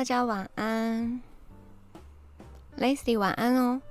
[0.00, 1.20] 大家晚安
[2.78, 3.82] ，Lacy 晚安哦。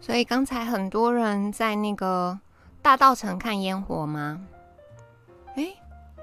[0.00, 2.40] 所以刚才很多人在那个
[2.80, 4.46] 大稻城看烟火吗？
[5.56, 5.74] 哎，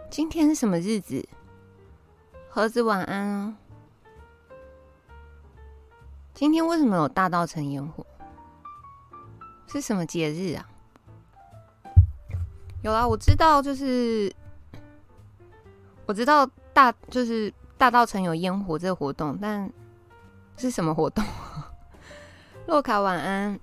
[0.09, 1.29] 今天是什么日子？
[2.49, 3.55] 盒子晚安哦。
[6.33, 8.03] 今天为什么有大稻城烟火？
[9.67, 10.67] 是什么节日啊？
[12.81, 14.35] 有啊，我知道，就是
[16.07, 17.53] 我知道大就是。
[17.77, 19.71] 大稻城有烟火这个活动，但
[20.57, 21.23] 是什么活动？
[22.67, 23.59] 洛卡晚安。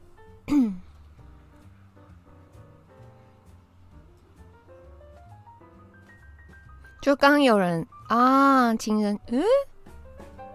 [7.01, 9.43] 就刚有人啊，情人，嗯，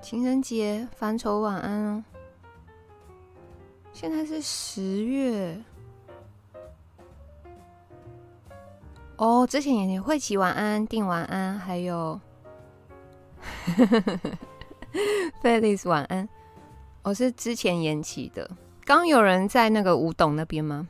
[0.01, 2.03] 情人节，烦愁晚安哦。
[3.91, 5.61] 现在是十月。
[9.17, 12.17] 哦，之前也会起晚安，定晚安，还有。
[15.43, 16.27] Felix 晚安，
[17.03, 18.49] 我是之前延期的。
[18.85, 20.87] 刚有人在那个吴董那边吗？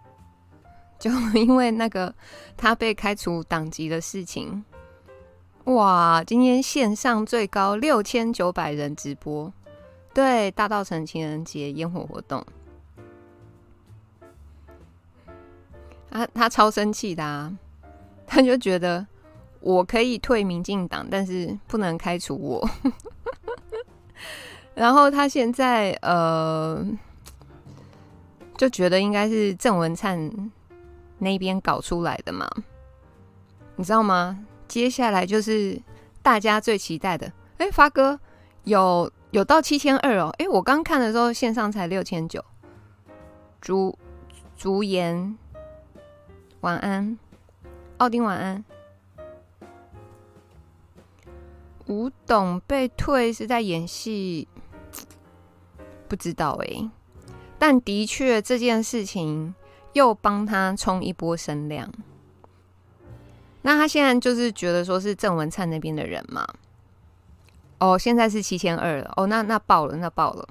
[0.98, 2.14] 就因为那个
[2.56, 4.64] 他被开除党籍的事情，
[5.64, 6.24] 哇！
[6.24, 9.52] 今天线上最高六千九百人直播，
[10.12, 12.44] 对大稻城情人节烟火活动，
[16.10, 17.52] 他他超生气的啊，
[18.26, 19.06] 他就觉得。
[19.60, 22.68] 我可以退民进党，但是不能开除我。
[24.74, 26.84] 然后他现在呃，
[28.56, 30.30] 就觉得应该是郑文灿
[31.18, 32.48] 那边搞出来的嘛，
[33.76, 34.46] 你知道吗？
[34.66, 35.78] 接下来就是
[36.22, 38.18] 大家最期待的，哎，发哥
[38.64, 42.42] 有有到七千二哦，哎，我刚看的时候线上才六千九。
[43.60, 43.98] 竹
[44.56, 45.36] 竹言
[46.60, 47.18] 晚安，
[47.98, 48.64] 奥丁晚安。
[51.90, 54.46] 古董被退是在演戏，
[56.06, 56.88] 不知道哎、
[57.58, 59.52] 但的确这件事情
[59.92, 61.92] 又帮他冲一波声量。
[63.62, 66.46] 那他现在就是觉得说是郑文灿那边的人嘛？
[67.80, 70.48] 哦，现在是七千二了，哦，那那爆了，那爆了。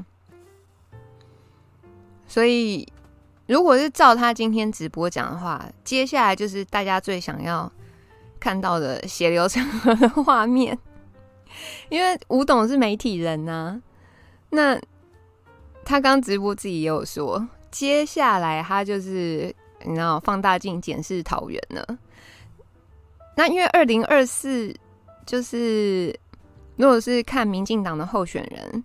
[2.27, 2.85] 所以
[3.47, 7.71] 如果是照他今天直播讲的话，接下来就是大家最想要
[8.41, 10.77] 看到的血流成河的画面。
[11.89, 13.81] 因为吴董是媒体人呐、
[14.49, 14.79] 那
[15.83, 19.53] 他刚直播自己也有说，接下来他就是
[19.83, 21.97] 你知道放大镜检视桃园了。
[23.35, 24.75] 那因为二零二四
[25.25, 26.17] 就是
[26.75, 28.83] 如果是看民进党的候选人，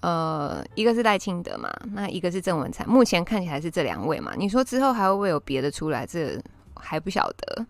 [0.00, 4.32] 呃，一个是赖清德嘛，那一个是郑文灿，目前看起来是这两位嘛。
[4.36, 6.04] 你说之后还会不会有别的出来？
[6.04, 6.38] 这
[6.74, 7.66] 还不晓得，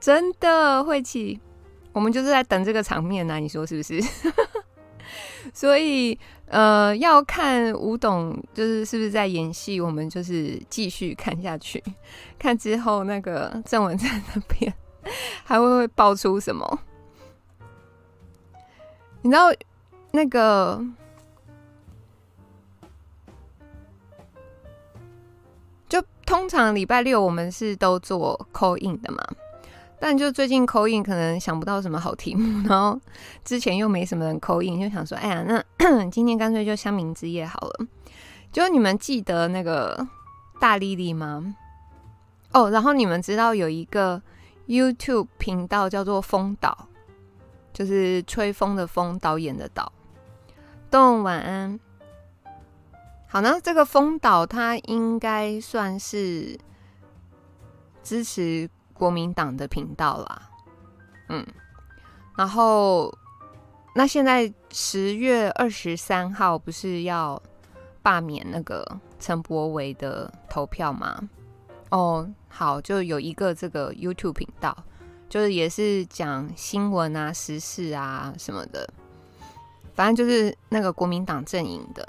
[0.00, 1.40] 真的会起。
[1.92, 4.00] 我们就是在等这个场面呢、你说是不是？
[5.54, 11.82] 所以呃，要看吴董就是是不是在演戏，我们就是继续看下去，
[12.38, 14.72] 看之后那个郑文灿那边
[15.44, 16.78] 还会不会爆出什么？
[19.22, 19.52] 你知道
[20.12, 20.84] 那个
[25.88, 29.26] 就通常礼拜六我们是都做 call in 的嘛？
[30.00, 32.98] 但就最近口音可能想不到什么好题目， 然后
[33.44, 37.86] 之前又没什么人口音就想说，哎呀，那 今天干脆就香茗之夜好了。
[38.52, 40.06] 就你们记得那个
[40.60, 41.54] 大丽丽吗？
[42.52, 44.22] 哦，然后你们知道有一个
[44.66, 46.86] YouTube 频道叫做风导，
[47.72, 49.92] 就是吹风的风，导演的导。
[50.90, 51.78] 动晚安。
[53.26, 56.58] 好，那这个风导他应该算是
[58.02, 58.70] 支持。
[58.98, 60.50] 国民党的频道啦，
[61.28, 61.46] 嗯，
[62.36, 63.16] 然后
[63.94, 67.40] 那现在十月二十三号不是要
[68.02, 68.84] 罢免那个
[69.20, 71.16] 陈柏维的投票吗？
[71.90, 74.76] 哦，好，就有一个这个 YouTube 频道，
[75.28, 78.92] 就是也是讲新闻啊、时事啊什么的，
[79.94, 82.06] 反正就是那个国民党阵营的。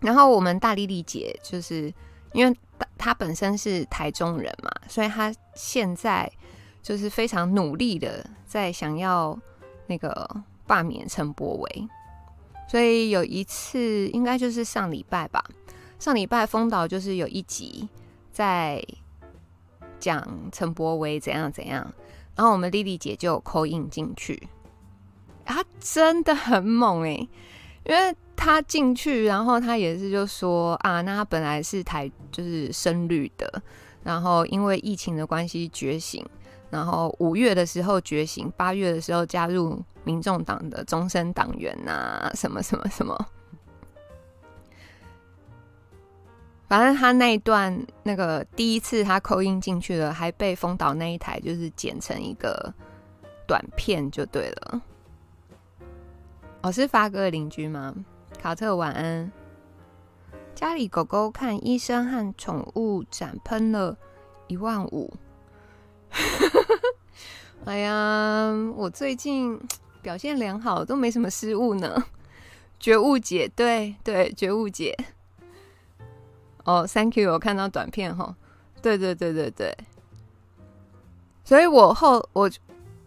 [0.00, 1.92] 然后我们大莉莉姐就是
[2.32, 2.56] 因为。
[2.98, 6.30] 他本身是台中人嘛，所以他现在
[6.82, 9.38] 就是非常努力的在想要
[9.86, 10.28] 那个
[10.66, 11.88] 罢免陈柏惟。
[12.66, 15.44] 所以有一次，应该就是上礼拜吧，
[15.98, 17.88] 上礼拜风导就是有一集
[18.32, 18.82] 在
[20.00, 21.92] 讲陈柏惟怎样怎样，
[22.34, 24.48] 然后我们莉莉姐就有印进去，
[25.44, 27.28] 他真的很猛诶、
[27.84, 28.16] 因为。
[28.36, 33.62] 他进去，然后他也是就说啊，那他本来是台就是深绿的，
[34.02, 36.24] 然后因为疫情的关系觉醒，
[36.70, 43.26] 然后五月的时候觉醒，八月的时候加入民众党的终身党员啊，什么什么什么。
[46.66, 52.72] 反正他那一段那个第一次他扣音进去了，还被丰岛那一台就是剪成一个
[53.46, 54.82] 短片就对了。
[56.62, 57.94] 我、哦、是发哥的邻居吗？
[58.44, 59.32] 卡特晚安。
[60.54, 63.96] 家里狗狗看医生和宠物展喷了
[64.48, 65.10] 一万五。
[67.64, 69.58] 哎呀，我最近
[70.02, 72.04] 表现良好，都没什么失误呢。
[72.78, 74.94] 觉悟姐，对对，觉悟姐。
[76.64, 78.36] 哦、，Thank you，我看到短片哈。
[78.82, 79.74] 对对对对对。
[81.46, 82.50] 所以我后我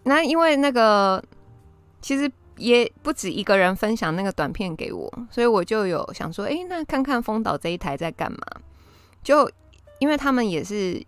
[0.02, 1.24] 那因为那个
[2.02, 8.40] 其实也不止一个人分享那个短片给我，所以我就有想说，哎，那看看丰岛这一台在干嘛？
[9.24, 9.50] 就
[10.00, 11.06] 因为他们也是。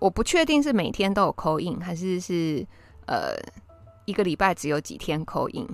[0.00, 2.66] 我不确定是每天都有扣印还是是
[3.06, 3.34] 呃
[4.06, 5.66] 一个礼拜只有几天扣印。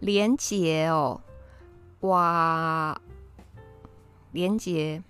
[0.00, 1.20] 连杰哦，
[2.00, 3.00] 哇，
[4.30, 5.02] 连杰，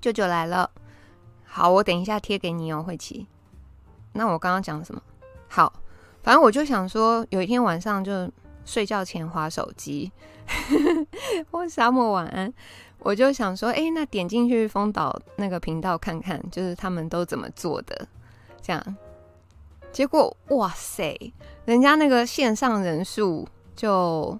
[0.00, 0.70] 舅舅来了。
[1.44, 3.26] 好，我等一下贴给你哦，慧琪。
[4.12, 5.02] 那我刚刚讲什么？
[5.48, 5.72] 好，
[6.22, 8.30] 反正我就想说，有一天晚上就
[8.64, 10.10] 睡觉前划手机。
[11.50, 12.52] 我沙漠晚安。
[13.02, 18.06] 我就想说，哎、那点进去丰岛那个频道看看，就是他们都怎么做的，
[18.60, 18.96] 这样。
[19.90, 21.32] 结果，哇塞，
[21.64, 24.38] 人家那个线上人数就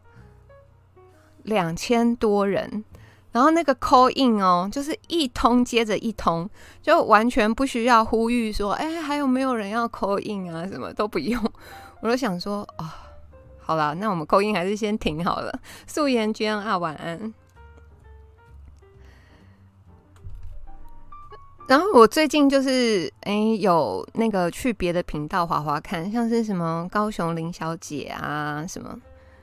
[1.44, 2.84] 两千多人，
[3.32, 6.48] 然后那个 call in 哦，就是一通接着一通，
[6.82, 10.66] 就完全不需要呼吁说，哎、还有没有人要 call in 啊？
[10.66, 11.40] 什么都不用。
[12.02, 12.90] 我就想说，啊、哦，
[13.60, 15.60] 好啦，那我们 call in 还是先停好了。
[15.86, 17.32] 素颜娟啊，晚安。
[21.68, 28.98] 然后我最近就是哎，有那个去别的频道滑滑看，像是什么高雄林小姐啊，什么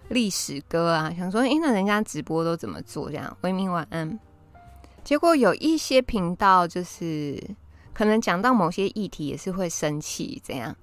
[0.10, 3.36] 历史歌啊，想说哎，那人家直播都怎么做这样？
[3.42, 4.20] 维明晚安。
[5.04, 7.42] 结果有一些频道就是
[7.94, 10.76] 可能讲到某些议题也是会生气，这样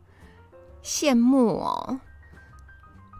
[0.82, 2.00] 羡慕哦，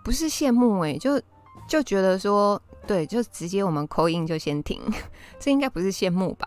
[0.03, 1.21] 不是羡慕哎，就
[1.69, 4.81] 就觉得说对，就直接我们扣音就先停，
[5.39, 6.47] 这应该不是羡慕吧？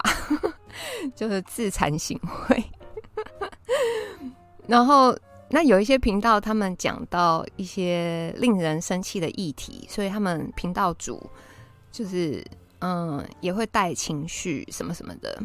[1.16, 2.64] 就是自惭形秽，
[4.68, 5.18] 然后
[5.50, 11.30] 那有一些频道，他们讲到一些令人生气的议题，所以他们频道主
[11.92, 12.46] 就是
[12.80, 15.42] 嗯也会带情绪什么什么的。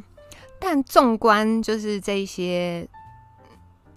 [0.59, 2.89] 但纵观就是这一些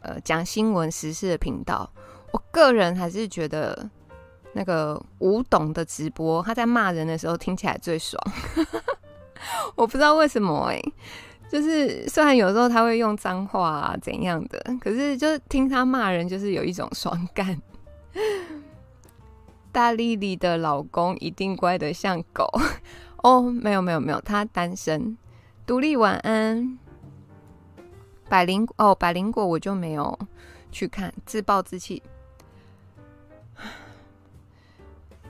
[0.01, 1.91] 呃讲新闻时事的频道，
[2.31, 3.89] 我个人还是觉得
[4.53, 8.21] 那个吴董的直播，他在骂人的时候听起来最爽。
[9.75, 10.81] 我不知道为什么哎、
[11.49, 17.61] 就是虽然有时候他会用脏话啊怎样的，可是就是听他骂人，就是有一种爽感。
[19.71, 22.49] 大丽丽的老公一定乖得像狗
[23.17, 25.17] 哦，没有没有没有，他单身。
[25.65, 26.77] 独立晚安。
[28.27, 30.17] 百灵哦，百灵果我就没有
[30.71, 32.01] 去看，自暴自弃。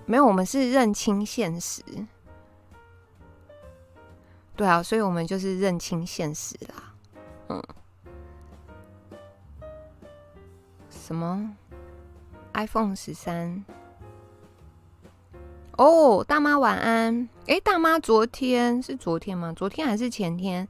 [0.05, 1.81] 没有，我们是认清现实。
[4.55, 6.93] 对啊，所以我们就是认清现实啦。
[7.49, 7.63] 嗯，
[10.89, 11.55] 什么
[12.53, 13.65] ？iPhone 十三？
[15.77, 17.27] 哦，大妈晚安。
[17.47, 19.51] 诶，大妈昨天是昨天吗？
[19.53, 20.65] 昨天还是前天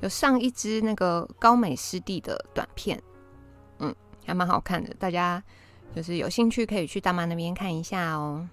[0.00, 3.00] 有上一支那个高美湿地的短片，
[3.78, 3.94] 嗯，
[4.26, 4.92] 还蛮好看的。
[4.94, 5.40] 大家
[5.94, 8.48] 就是有兴趣可以去大妈那边看一下哦。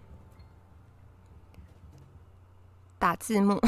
[2.99, 3.59] 打字幕。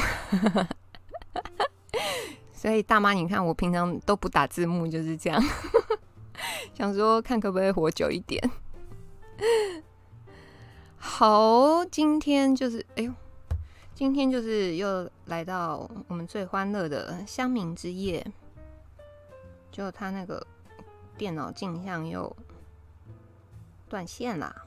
[2.54, 5.42] 所以大妈，你看我平常都不打字幕，就是这样，
[6.74, 8.52] 想说看可不可以活久一点。
[10.98, 13.14] 好，今天就是，哎呦，
[13.94, 18.26] 今天就是又来到我们最欢乐的乡民之夜，
[19.72, 20.46] 就他那个
[21.18, 22.36] 电脑镜像又
[23.88, 24.66] 断线啦。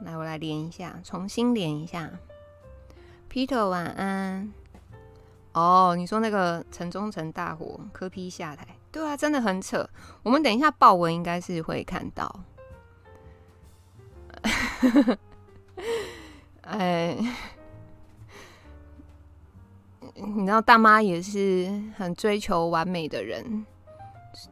[0.00, 2.10] 来，我来连一下，重新连一下。
[3.30, 4.52] Peter，晚安。
[5.56, 9.88] 哦，你说那个城中城大火，柯批下台，对啊，真的很扯。
[10.22, 12.44] 我们等一下报文应该是会看到。
[16.60, 17.16] 哎，
[20.14, 23.64] 你知道大妈也是很追求完美的人，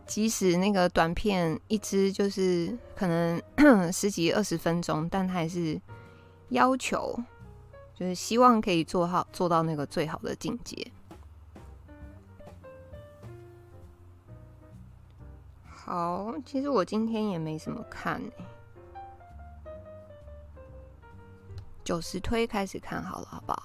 [0.07, 3.43] 即使那个短片一支就是可能
[3.93, 5.79] 十几二十分钟，但她还是
[6.49, 7.15] 要求。
[7.95, 10.91] 就是希望可以做好做到那个最好的境界。
[15.65, 18.21] 好，其实我今天也没什么看。
[21.85, 23.63] 九十推开始看好了，好不好？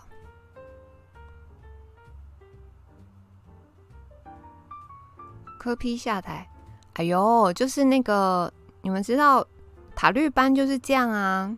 [5.57, 6.49] 科批下台，
[6.95, 9.45] 哎呦，就是那个你们知道
[9.95, 11.57] 塔绿班就是这样啊。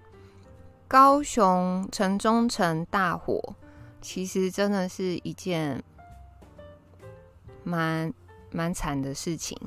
[0.92, 3.42] 高雄城中城大火，
[4.02, 5.82] 其实真的是一件
[7.64, 8.14] 蛮
[8.52, 9.58] 蛮惨的事情，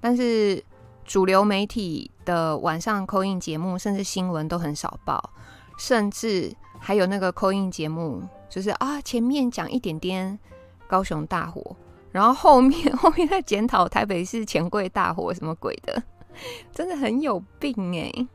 [0.00, 0.64] 但是
[1.04, 5.30] 主流媒体的晚上 call in 节目，甚至新闻都很少报。
[5.76, 10.38] 甚至还有那个 call in 节目，就是啊，前面讲一点点
[10.86, 11.74] 高雄大火，
[12.12, 16.00] 然后后面 后面在检讨台北市钱柜大火什么鬼的，
[16.72, 18.28] 真的很有病哎！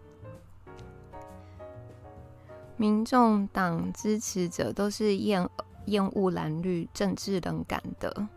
[2.77, 5.50] 民众党支持者都是厌
[5.86, 8.27] 厌恶蓝绿政治冷感的，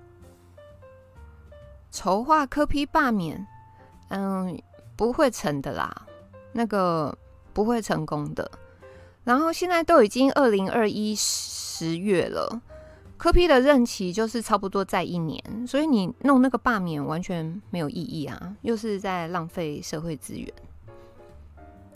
[1.90, 3.46] 筹划柯批罢免，
[4.08, 4.58] 嗯，
[4.96, 6.06] 不会成的啦，
[6.52, 7.16] 那个
[7.52, 8.50] 不会成功的。
[9.24, 12.62] 然后现在都已经二零二一十月了，
[13.18, 20.50] 柯批的任期就是差不多在一年，所以你弄那个罢免完全没有意义啊，又是在浪费社会资源。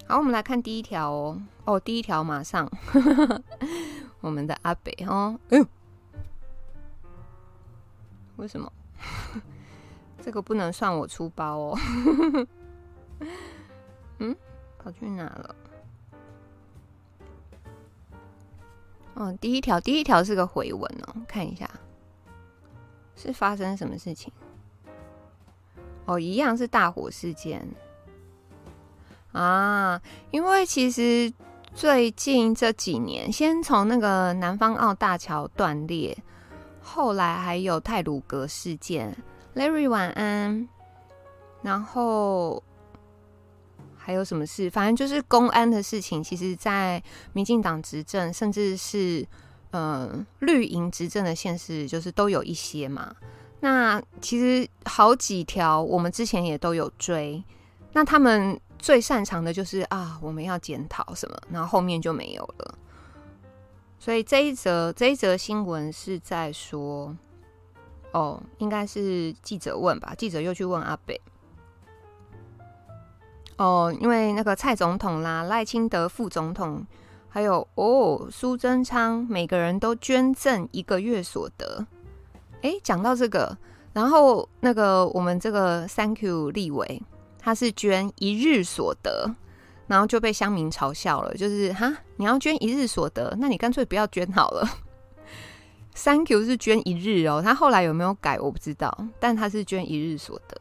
[0.07, 2.71] 好，我们来看第一条哦，哦，第一条马上，
[4.21, 5.67] 我们的阿北哦，哎呦，
[8.37, 8.71] 为什么？
[10.21, 11.79] 这个不能算我出包哦，
[14.19, 14.37] 嗯，
[14.79, 15.57] 跑去哪了？
[19.17, 21.69] 嗯，第一条，第一条是个回文哦，看一下。
[23.17, 24.33] 是发生什么事情？
[26.05, 27.67] 哦，一样是大火事件。
[29.35, 30.01] 啊。
[30.31, 31.31] 因为其实
[31.75, 36.17] 最近这几年，先从那个南方澳大桥断裂，
[36.81, 39.15] 后来还有泰鲁阁事件
[39.55, 40.67] ，Larry 晚安，
[41.61, 42.63] 然后。
[43.97, 44.69] 还有什么事？
[44.69, 46.23] 反正就是公安的事情。
[46.23, 49.27] 其实，在民进党执政，甚至是
[49.71, 53.17] 嗯绿营执政的现实，就是都有一些嘛。
[53.61, 57.43] 那其实好几条，我们之前也都有追。
[57.95, 62.75] 那他们最擅长的就是啊，我们要检讨什么，然后后面就没有了。
[63.99, 67.17] 所以这一则这一则新闻是在说，
[68.13, 70.15] 哦，应该是记者问吧？
[70.19, 71.19] 记者又去问阿北。
[73.57, 76.87] 哦，因为那个蔡总统啦、赖清德副总统，
[77.31, 81.87] 还有哦苏贞昌，每个人都捐赠一个月所得。
[82.61, 83.57] 诶，讲到这个，
[83.95, 87.03] 然后那个我们这个 Thank you 立委，
[87.45, 89.31] 他是捐一日所得，
[89.87, 94.67] 然后就被乡民嘲笑了，就是哈，你要捐一日所得，那你干脆不要捐好了。
[95.95, 100.59] Thank you 是捐一日哦，他后来有没有改我不知道，但他是捐一日所得。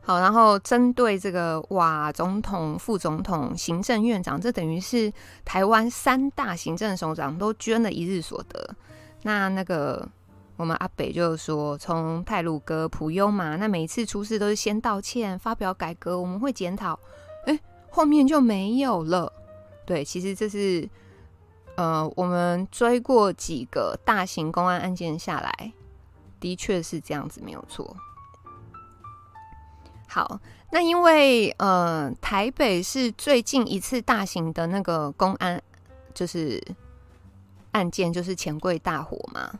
[0.00, 5.12] 好，然后针对这个哇，总统、副总统、行政院长，这等于是
[5.44, 8.74] 台湾三大行政首长都捐了一日所得。
[9.22, 10.08] 那那个
[10.56, 16.98] 我们阿北就说，从泰鲁哥、普悠嘛，那每一次出事都是先道歉、发表改革，我们会检讨。
[17.46, 17.58] 哎，
[17.90, 19.32] 后面就没有了。
[19.84, 20.88] 对，其实这是
[21.74, 25.72] 呃，我们追过几个大型公安案件下来，
[26.38, 27.96] 的确是这样子，没有错。
[30.06, 35.60] 好，那因为呃，台北是最近一次大型的那个公安
[36.14, 36.62] 就是
[37.72, 39.52] 案件，就是钱柜大火嘛。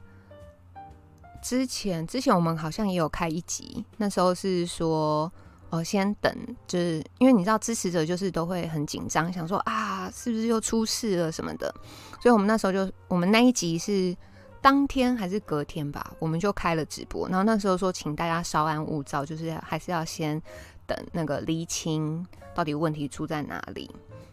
[1.44, 5.30] 之前之前我们好像也有开一集，那时候是说
[5.68, 6.34] 哦、呃，先等，
[6.66, 11.72] 就是因为你知道支持者就是都会很紧张，想说啊，是不是又出事了什么的，
[12.18, 14.16] 所以我们那时候就我们那一集是。
[14.64, 17.28] 当天还是隔天吧，我们就开了直播。
[17.28, 20.40] 然后那时候说，请大家稍安勿躁，就是还是要先
[20.86, 23.90] 等那个厘清到底问题出在哪里。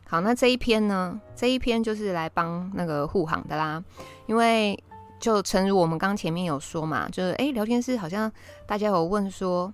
[0.08, 1.20] 好，那这一篇呢？
[1.36, 3.84] 这一篇就是来帮那个护航的啦。
[4.26, 4.82] 因为
[5.22, 8.30] 就诚如我们刚前面有说嘛，就是诶，聊天室好像
[8.66, 9.74] 大家有问说，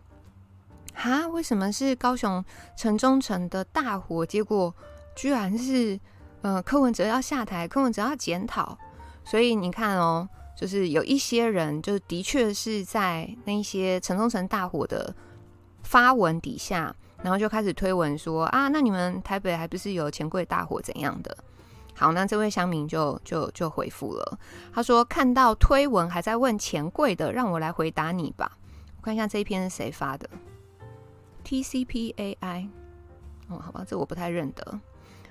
[0.94, 4.24] 哈，为什么是高雄城中城的大火？
[4.24, 4.72] 结果
[5.16, 6.00] 居然是
[6.42, 8.78] 呃柯文哲要下台，柯文哲要检讨。
[9.24, 10.30] 所以你看哦。
[10.60, 15.14] 就是有一些人，就的确是在那些城中城大火的
[15.84, 21.38] 发文底下，然后就开始推文说啊，那你们台北还不是有钱柜大火怎样的？
[21.98, 24.40] 好，那这位乡民就就就回复了，
[24.72, 28.52] 他说看到推文还在问钱柜的，让我来回答你吧。
[28.98, 30.30] 我看一下这一篇是谁发的
[31.44, 32.70] ？TCPAI
[33.50, 34.80] 哦，好吧，这我不太认得。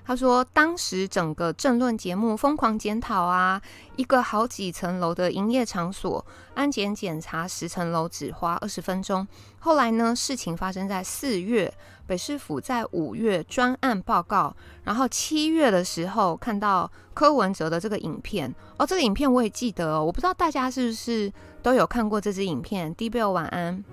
[0.03, 3.61] 他说，当时整个政论节目疯狂检讨啊，
[3.97, 9.27] 一个好几层楼的营业场所，安检检查十层楼只花二十分钟。
[9.59, 11.73] 后来呢，事情发生在四月，
[12.07, 18.53] 北市府在五月专案报告，然后七月的时候看到柯文哲的这个影片。
[18.77, 22.95] 哦，这个影片我也记得哦，我不知道大家是不是都有看过这支影片。
[22.95, 23.83] D-Bell 晚安。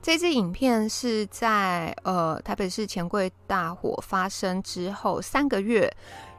[0.00, 5.88] 这支影片是在呃台北市钱柜大火发生之后三个月，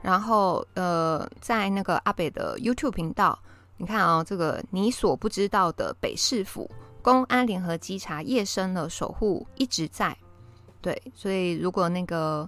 [0.01, 3.39] 然后呃在那个阿北的 YouTube 频道，
[3.77, 6.70] 你看啊、哦，这个你所不知道的北市府
[7.01, 10.13] 公安联合稽查夜深了守护一直在，
[10.84, 12.48] 对，所以如果那个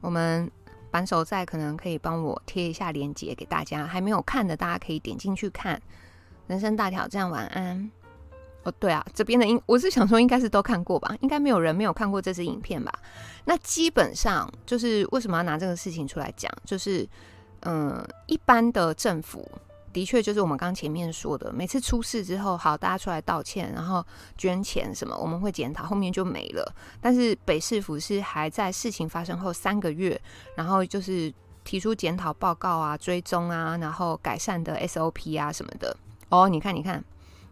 [0.00, 0.50] 我们
[0.90, 5.80] 扳手在，可能可以帮我贴一下链接给大家，还没有看的大家可以点进去看。
[6.48, 7.90] 人生大挑战，晚安。
[8.64, 11.16] 哦，对啊，这边的应我是想说，应该是都看过吧？
[11.20, 12.92] 应该没有人没有看过这支影片吧？
[13.44, 16.52] 那基本上就是为什么要拿这个事情出来讲？
[16.64, 17.08] 就是，
[17.60, 19.48] 嗯，一般的政府
[19.92, 24.04] 的确就是我们刚前面说的，每次出事之后，好，大家出来道歉，然后
[24.36, 26.74] 捐钱什么，我们会检讨，后面就没了。
[27.00, 30.20] 但是北市府是还在事情发生后三个月，
[30.54, 31.32] 然后就是
[31.64, 35.96] 提出检讨报告啊、追踪啊，然后改善的 SOP 啊什么的。
[36.28, 37.04] 哦，你看，你看。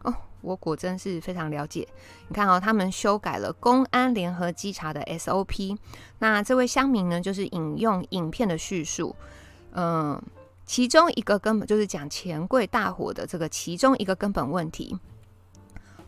[0.03, 1.87] 哦我果真是非常了解。
[2.29, 5.77] 你看哦，他们修改了公安联合稽查的 SOP。
[6.19, 9.15] 那这位乡民呢，就是引用影片的叙述，
[9.73, 10.19] 嗯，
[10.71, 14.97] 其中一个根本就是讲钱柜大火的这个其中一个根本问题。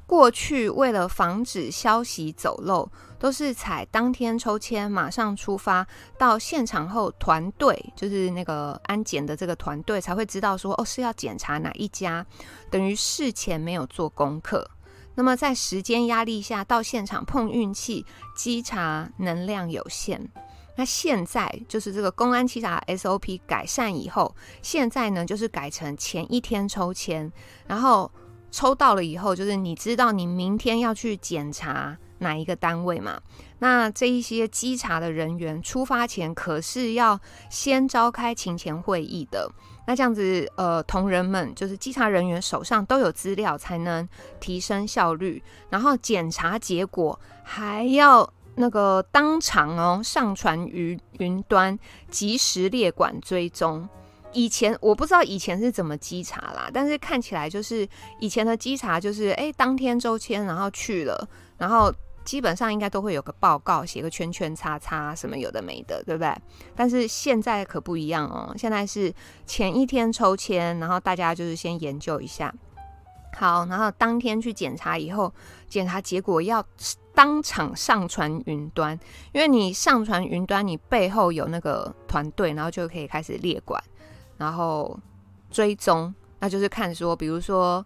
[0.07, 5.85] 过去为了防止消息走漏，都是采当天抽签马上出发，
[6.17, 12.25] 到现场后团队就是那个安检的这个团队才会知道说哦，是要检查哪一家，
[12.71, 14.71] 等于事前没有做功课。
[15.17, 20.31] 那么在时间压力下到现场碰运气，稽查能量有限。
[20.77, 27.31] 那现在就是这个公安稽查 SOP 改善以后，现在呢就是改成前一天抽签，
[27.67, 28.11] 然后。
[28.55, 33.19] 抽到了以后，就是你知道你明天要去检查哪一个单位嘛？
[33.61, 39.51] 那这一些稽查的人员出发前可是要先召开勤前会议的。
[39.87, 44.07] 那这样子，呃，同仁们就是稽查人员手上都有资料，才能
[44.39, 45.43] 提升效率。
[45.71, 51.79] 然后检查结果还要那个当场哦上传于云端，
[52.11, 53.89] 即时列管追踪。
[54.35, 57.87] 以前我不知道以前是怎么稽查啦，但是看起来就是
[58.19, 61.93] 以前的稽查就是，哎、当天抽签然后去了，然后
[62.25, 66.35] 基本上应该都会有个报告，写个圈圈叉叉什么有的没的，对不对？
[66.75, 69.13] 但是现在可不一样哦，现在是
[69.45, 72.55] 前一天抽签，然后大家就是先研究一下，
[73.37, 75.31] 好，然后当天去检查以后，
[75.69, 76.65] 检查结果要
[77.15, 78.99] 当场上传云端，
[79.33, 83.83] 因为你上传云端，你背后有那个团队，然后就可以开始列管。
[84.39, 84.99] 然后
[85.51, 87.85] 追踪，那就是看说，比如说，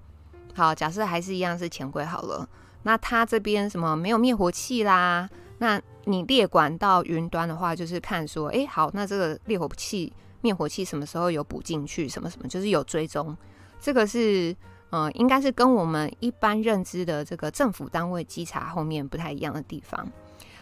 [0.54, 2.48] 好，假设还是一样是钱柜好了，
[2.84, 10.10] 那他这边什么没有灭火器啦，那你列管到云端的话，就是看说，哎，好，那这个灭火器、
[10.40, 13.36] 灭火器什么时候有补进去，什么什么，就是有追踪，
[13.78, 14.56] 这个是，
[14.90, 20.06] 呃，应该是跟我们一般认知的这个政府单位稽查后面不太一样的地方。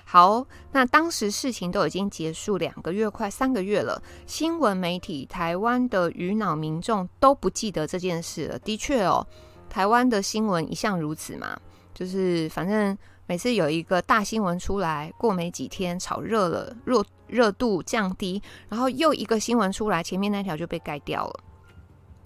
[0.07, 4.01] 好，那当时事情都已经结束两个月，快三个月了。
[4.27, 8.59] 新闻媒体、台湾的鱼脑民众都不记得这件事了。
[8.59, 9.27] 的确哦，
[9.71, 11.59] 台湾的新闻一向如此嘛，
[11.95, 21.41] 就是反正每次有一个大新闻出来，过没几天炒热了，热热度降低，然后又一个新闻出来，前面那条就被盖掉了。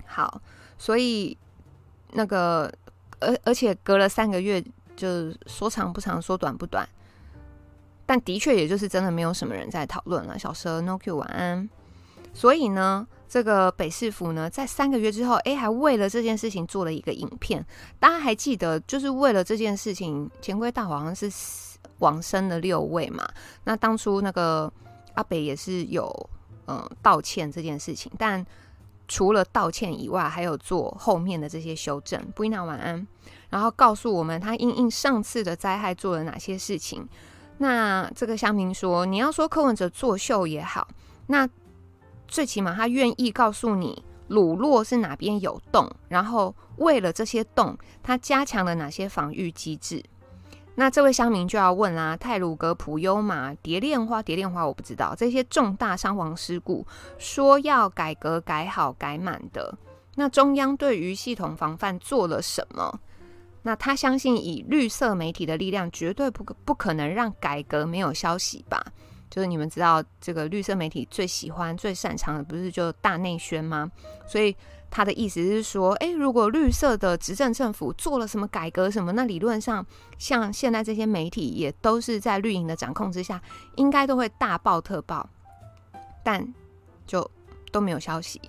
[0.05, 0.43] 好，
[0.77, 1.39] 所以
[2.13, 2.73] 那个
[3.21, 4.63] 而而且隔了三个月，
[4.97, 6.89] 就说长不长，说短不短。
[8.07, 10.39] 但的确，也就是真的没有什么人在讨论了。
[10.39, 11.69] 小蛇 No Q 晚安。
[12.33, 17.65] 所以呢，这个北市府呢，在三个月之后，哎，还为了这件事情做了一个影片。
[17.99, 21.31] 大家还记得，就是为了这件事情，钱柜大好像是
[21.99, 23.29] 往生了六位嘛。
[23.65, 24.73] 那当初那个
[25.15, 26.31] 阿北也是有
[26.71, 28.45] 嗯、道歉这件事情，但
[29.09, 32.23] 除了道歉以外，还有做后面的这些修正。
[32.35, 33.07] 布伊娜晚安，
[33.49, 37.09] 然后告诉我们他因应上次的灾害做了哪些事情。
[37.57, 40.87] 那这个乡民说，你要说柯文哲作秀也好，
[41.27, 41.49] 那
[42.29, 50.05] 最起码他愿意告诉你鲁洛是哪边有洞，然后为了这些洞，他加强了哪些防御机制。
[50.81, 56.87] 那这位乡民就要问啦、啊：太鲁格、普优玛、蝶恋花、蝶恋花，我不知道这些重大伤亡事故，
[57.19, 59.77] 说要改革、改好、改满的，
[60.15, 63.01] 那中央对于系统防范做了什么？
[63.63, 68.81] 那他相信以绿色媒体的力量，绝对不不可能让改革没有消息吧？
[69.29, 73.91] 就是你们知道这个绿色媒体最喜欢、最擅长的，不是就大内宣吗？
[74.29, 74.57] 所以
[74.91, 79.85] 他的意思是说，诶，如果绿色的执政政府做了什么改革什么，那理论上
[80.19, 83.41] 像现在这些媒体也都是在绿营的掌控之下，
[83.77, 85.29] 应该都会大爆特爆，
[86.25, 86.55] 但
[87.07, 87.31] 就
[87.71, 88.41] 都没有消息，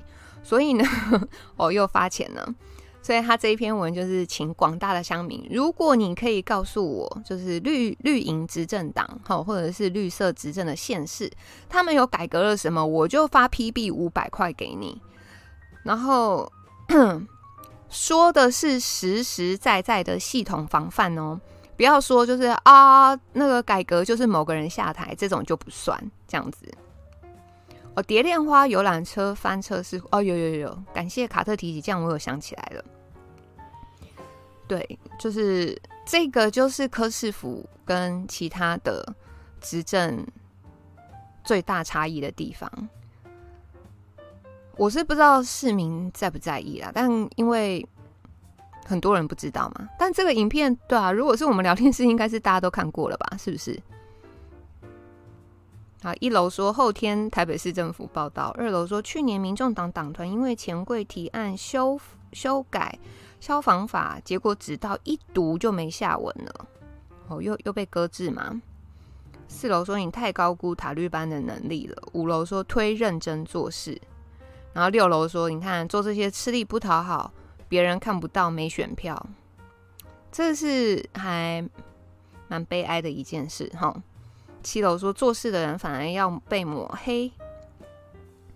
[0.41, 0.83] 所以呢，
[1.57, 2.55] 哦，又发钱了。
[3.01, 11.31] 所以他这一篇文就是请广大的乡民，如果你可以告诉我，就是绿绿营执政党，好，或者是绿色执政的县市，
[11.69, 15.01] 他们有改革了什么，我就发 PB 五百块给你。
[15.83, 16.51] 然后
[17.89, 21.39] 说的是实实在在的系统防范哦，
[21.75, 26.65] 不要说就是啊，那个改革就是某个人下台，这种就不算这样子。
[27.95, 32.85] 哦，蝶恋花游览车翻车事故哦，有有有，感谢卡特提起，这样我有想起来了。
[34.67, 39.03] 对，就是这个，就是柯市府跟其他的
[39.59, 40.23] 执政
[41.43, 42.71] 最大差异的地方。
[44.79, 47.85] 我是不知道市民在不在意啦，但因为
[48.85, 49.89] 很多人不知道嘛。
[49.99, 53.35] 但这个影片，对啊，如果是我们聊天室，应该是大家都看过了吧？
[53.37, 53.77] 是不是？
[56.01, 61.99] 好，一楼说后天台北市政府报道，二楼说去年民众党党团因为钱柜提案修
[62.31, 62.97] 修改
[63.41, 66.65] 消防法，结果只到一读就没下文了。
[67.27, 68.61] 哦，又又被搁置吗？
[69.49, 72.01] 四楼说你太高估塔绿班的能力了。
[72.13, 73.99] 五楼说推认真做事，
[74.73, 77.31] 然后六楼说你看做这些吃力不讨好，
[77.67, 79.27] 别人看不到没选票，
[80.31, 81.67] 这是还
[82.47, 83.95] 蛮悲哀的一件事哈。
[84.61, 87.31] 七楼说做事的人反而要被抹黑。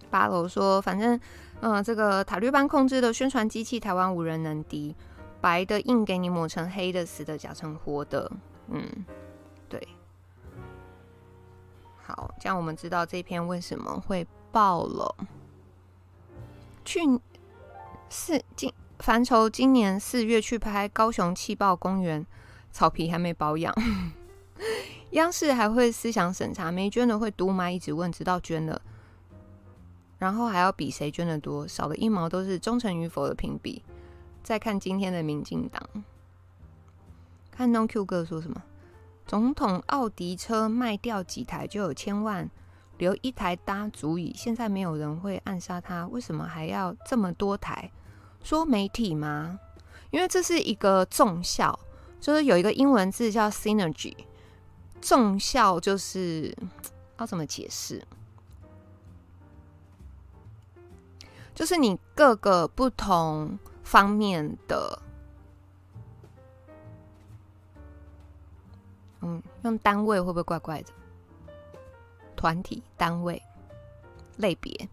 [0.09, 1.19] 八楼说反正，
[1.61, 4.95] 嗯、呃，这个塔绿班控制的宣传机器，台湾无人能敌。
[5.41, 8.31] 白的硬给你抹成黑的，死的假成活的。
[8.67, 8.87] 嗯，
[9.67, 9.85] 对。
[12.01, 15.15] 好，这样我们知道这篇为什么会爆了。
[16.83, 16.99] 去
[18.09, 22.25] 四今范畴今年四月去拍高雄气爆公园，
[22.71, 23.73] 草皮还没保养。
[25.11, 28.81] 央视还会思想审查，没捐的会读麦，一直问，直到捐了，
[30.17, 33.83] 然后还要比谁捐的多，少的一毛都是忠诚与否的评比。
[34.41, 35.81] 再看今天的民进党，
[37.51, 38.63] 看 No Q 哥说什么，
[39.25, 42.49] 总统奥迪车卖掉几台就有千万，
[43.03, 44.33] 留一台搭足矣。
[44.33, 47.91] 现在没有人会暗杀他，为什么还要这么多台？
[48.41, 49.59] 说媒体吗？
[50.09, 51.77] 因为这是一个重效，
[52.21, 54.15] 就是有一个英文字叫 synergy。
[55.01, 56.55] 重效就是
[57.17, 58.01] 要怎么解释？
[61.53, 65.01] 就是你各个不同方面的，
[69.19, 70.93] 嗯，用单位会不会怪怪的？
[72.43, 73.41] 团体、单位、
[74.35, 74.89] 类别，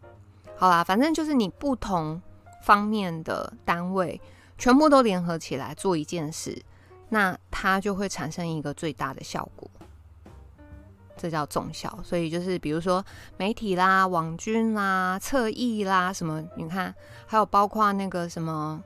[0.54, 2.22] 好啦，反正就是你不同
[2.62, 4.20] 方面的单位
[4.56, 6.62] 全部都联合起来做一件事，
[7.08, 9.68] 那它就会产生一个最大的效果。
[11.16, 13.04] 这叫综效，所以就是比如说
[13.36, 16.94] 媒体啦、网军啦、侧翼啦什么，你看
[17.26, 18.80] 还有包括那个什么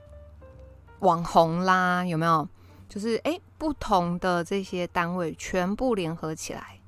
[1.01, 2.49] 网红啦，有没有？
[2.89, 6.79] 就是诶，不同的这些单位全部联合起来，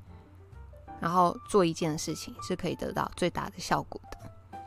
[0.99, 4.59] 然后做一件事情，是可以得到最大的效果的。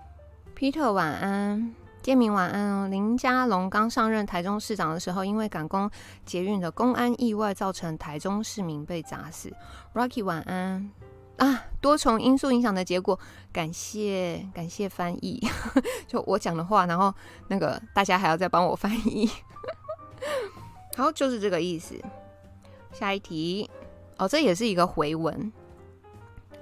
[0.57, 1.75] Peter 晚安。
[2.03, 2.89] 建明晚安哦。
[2.89, 5.91] 林佳龙刚上任台中市长的时候，因为赶工
[6.25, 9.53] 捷运的公安意外，造成台中市民被砸死。
[9.93, 10.91] Rocky 晚安
[11.37, 11.65] 啊！
[11.83, 13.21] 多重因素影响的结果，
[13.53, 15.47] 感谢感谢翻译，
[16.09, 17.15] 就我讲的话，然后
[17.49, 19.29] 那个大家还要再帮我翻译。
[20.97, 21.95] 好，就是这个意思。
[22.93, 23.71] 下一题
[24.17, 25.53] 哦，这也是一个回文。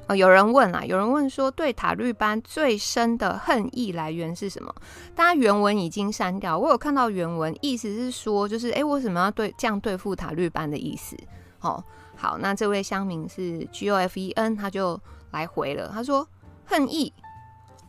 [0.08, 4.74] 哦，有人问啊，有人问说，对塔绿班最深的恨意来源是什么？
[5.14, 11.14] 大家原文已经删掉，我有看到原文，意思是说，就是哎，为什么要对这样对付塔绿班的意思？
[11.60, 11.84] 哦，
[12.16, 14.98] 好，那这位乡民是 G O F E N，他就
[15.32, 16.26] 来回了，他说
[16.64, 17.12] 恨意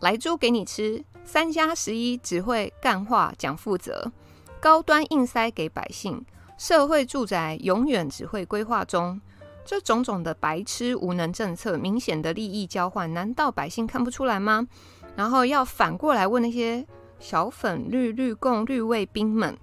[0.02, 4.12] 来猪给你吃，三加十一只会干话讲负责，
[4.60, 6.26] 高端硬塞给百姓，
[6.58, 9.22] 社会住宅永远只会规划中。
[9.70, 14.68] 这种种的白痴无能政策，明显的利益交换，难道百姓看不出来吗？
[15.16, 16.84] 然后要反过来问那些
[17.20, 19.56] 小粉绿绿共绿卫兵们，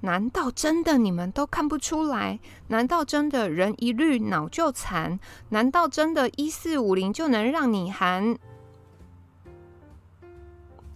[0.00, 2.40] 难道真的你们都看不出来？
[2.66, 5.20] 难道真的人一绿脑就残？
[5.50, 8.36] 难道真的一四五零就能让你喊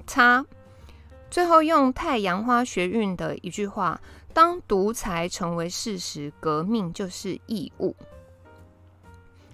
[0.09, 0.45] 叉？
[1.31, 4.01] 最后用太阳花学运的一句话：
[4.35, 7.95] 当独裁成为事实，革命就是义务。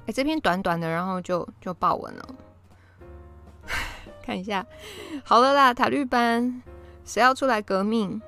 [0.06, 2.34] 哎，这篇短短的，然后就就爆文了。
[4.22, 4.64] 看一下，
[5.24, 6.62] 好了啦，塔绿班，
[7.04, 8.20] 谁要出来革命？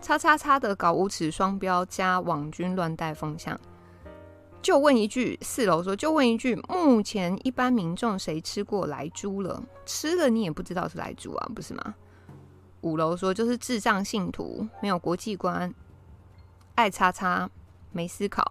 [0.00, 3.58] 叉叉叉的搞无耻双标加网军乱带风向。
[4.60, 9.62] 就问一句，四楼说，就问一句，目前一般民众谁吃过来猪了？
[9.86, 11.94] 吃了你也不知道是来猪啊，不是吗？
[12.82, 15.72] 五楼说，就是智障信徒，没有国际观，
[16.74, 17.50] 爱叉叉，
[17.90, 18.44] 没思考。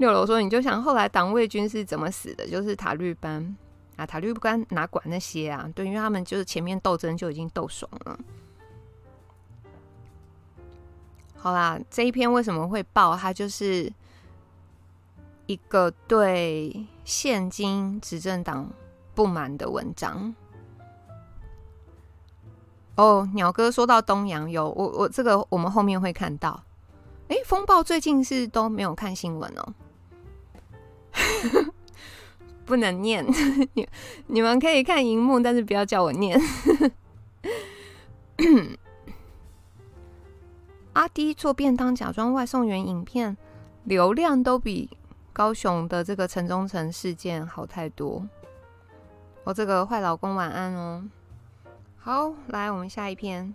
[0.00, 2.48] 六楼说，你就想后来党卫军是怎么死的？
[2.48, 3.56] 就是塔绿班
[3.94, 5.70] 啊，塔绿班哪管那些啊？
[5.74, 8.18] 对，因为他们就是前面斗争就已经斗爽了。
[11.36, 13.16] 好啦，这一篇为什么会爆？
[13.16, 13.92] 它就是。
[15.46, 18.70] 一个对现今执政党
[19.16, 20.32] 不满的文章
[22.94, 26.62] 哦，鸟哥说到东洋有我我这个我们后面会看到，
[27.26, 29.74] 哎，风暴最近是都没有看新闻哦，
[32.66, 33.24] 不能念，
[33.74, 33.88] 你
[34.26, 36.40] 你们可以看荧幕，但是不要叫我念。
[40.92, 43.36] 阿迪做便当假装外送员，影片
[43.84, 44.90] 流量都比。
[45.32, 48.26] 高雄的这个城中城事件好太多。
[49.44, 51.04] 我、这个坏老公晚安哦。
[51.96, 53.54] 好，来我们下一篇。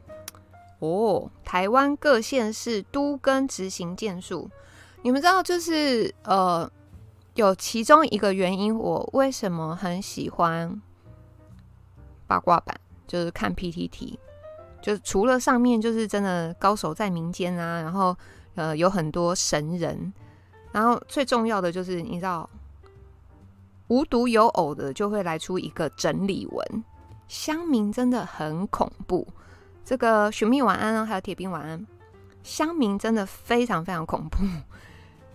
[0.79, 4.49] 哦，台湾各县市都跟执行件数，
[5.03, 6.69] 你们知道就是呃，
[7.35, 10.81] 有其中一个原因，我为什么很喜欢
[12.25, 14.17] 八卦版，就是看 PTT，
[14.81, 18.15] 就是除了上面就是真的高手在民间啊，然后
[18.55, 20.11] 呃有很多神人。
[20.71, 22.49] 然后最重要的就是，你知道，
[23.87, 26.83] 无独有偶的就会来出一个整理文，
[27.27, 29.25] 乡民真的很恐怖。
[29.85, 31.85] 这个寻觅晚安啊，还有铁兵晚安，
[32.43, 34.37] 乡民真的非常非常恐怖。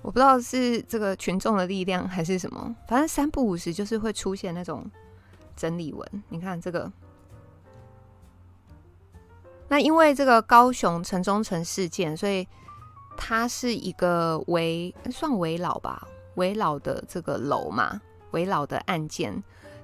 [0.02, 4.84] 我不知道是这个群众的力量还是什么，反正三不五时就是会出现那种
[5.56, 6.22] 整理文。
[6.28, 6.92] 你看这个，
[9.68, 12.46] 那因为这个高雄城中城事件，所以。
[13.22, 19.42] 它是一个围算围老吧，围老的这个楼嘛，围老的案件，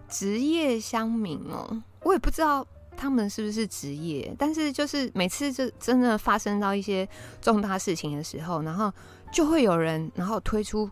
[0.09, 7.07] 职业乡民哦，我也不知道他们是不是职业，但是就是每次就真的发生到一些
[7.43, 8.91] 重大事情的时候，然后
[9.37, 10.91] 就会有人然后推出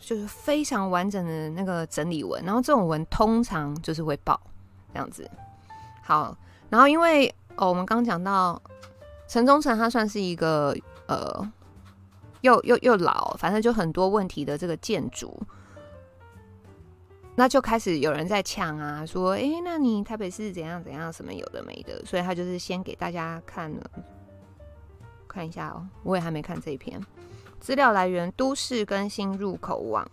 [0.00, 4.40] 就是非常完整的那个整理文，然后这种文通常就是会爆
[4.94, 5.30] 这样子。
[6.02, 6.34] 好，
[6.70, 8.60] 然后因为哦，我们刚讲到
[9.28, 10.74] 城中城，它算是一个
[11.06, 11.52] 呃。
[12.40, 15.40] 又又又老，反正就很多问题的这个建筑，
[17.36, 23.90] 那就开始有人在抢啊，说，哎、那你台北市怎样怎样，什么有的没的，所以他就是先给大家看了，
[25.28, 27.00] 看一下哦，我也还没看这一篇，
[27.62, 30.04] 资料来源都市更新入口网，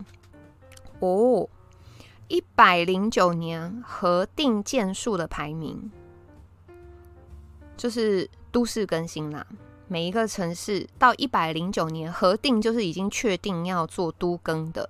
[1.00, 1.48] 哦，
[2.28, 5.90] 一百零九年核定件数的排名，
[7.76, 9.44] 就是都市更新啦。
[9.88, 14.88] 每一个城市到一百零九年核定，就是已经确定要做都更的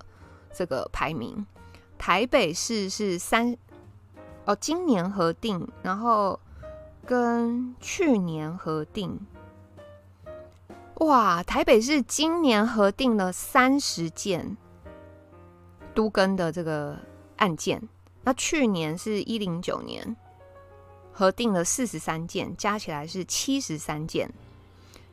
[0.52, 1.46] 这个排名。
[1.96, 3.56] 台北市是三
[4.44, 6.38] 哦，今年核定，然后
[7.06, 9.18] 跟去年核定。
[11.00, 14.56] 哇，台北市今年核定了三十件
[15.94, 16.98] 都更的这个
[17.36, 17.88] 案件，
[18.22, 20.14] 那去年是一零九年
[21.10, 24.30] 核定了四十三件，加起来是七十三件。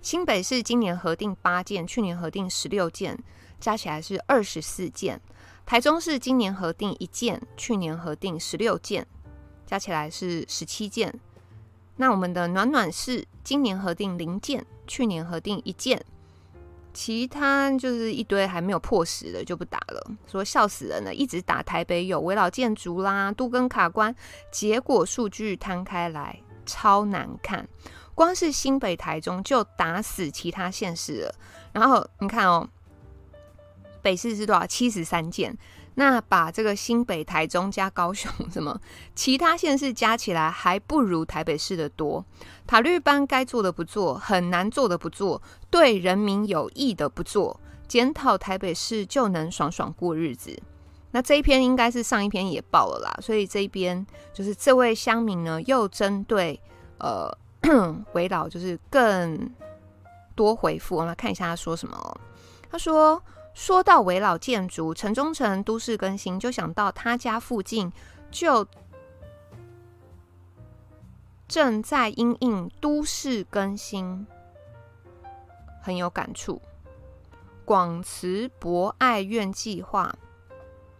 [0.02, 3.18] 新北市今年核定八件，去年核定十六件，
[3.58, 5.22] 加起来是二十四件。
[5.66, 9.08] 台中市今年核定一件，去年核定十六件，
[9.66, 11.18] 加起来是十七件。
[11.96, 16.04] 那我们的暖暖市今年核定零件，去年核定一件，
[16.94, 20.12] 其他就是一堆还没有破十的就不打了。
[20.26, 24.16] 说笑死人了，一直打台北有危老建筑啦，都更卡关，
[24.52, 27.68] 结果数据摊开来超难看。
[28.16, 31.36] 光是新北、台中就打死其他县市了。
[31.72, 32.68] 然后你看哦，
[34.02, 34.66] 北市是多少？
[34.66, 35.56] 七十三件。
[36.00, 38.80] 那把这个新北、台中加高雄，什么
[39.16, 42.24] 其他县市加起来还不如台北市的多。
[42.66, 50.58] 塔绿班该做的不做，很难做的不做，对人民有益的不做，检讨台北市就能爽爽过日子。
[51.12, 56.60] 那这一篇应该是上一篇也爆了啦，所以这一边就是这位乡民呢，又针对
[57.00, 57.36] 呃。
[58.14, 59.52] 围老就是更
[60.36, 62.22] 多回复，我们来看一下他说什么。
[62.72, 63.22] 他说
[63.58, 67.92] ：“说到围老建筑，城中城都市更新，就想到他家附近
[68.30, 68.66] 就
[71.48, 74.28] 正在因应都市更新，
[75.82, 76.62] 很有感触。
[77.66, 80.16] 广慈博爱院计划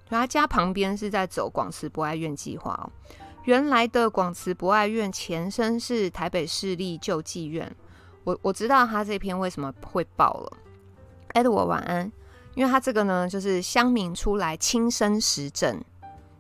[0.10, 2.90] 他家旁边是在走广慈博爱院计划哦。
[3.44, 7.74] 原来的广慈博爱院前身是台北市立救济院。
[8.24, 10.58] 我我知道他这篇为什么会爆了。
[11.36, 12.12] Edward 晚安，
[12.58, 15.80] 因为他这个呢，就是乡民出来亲身实证，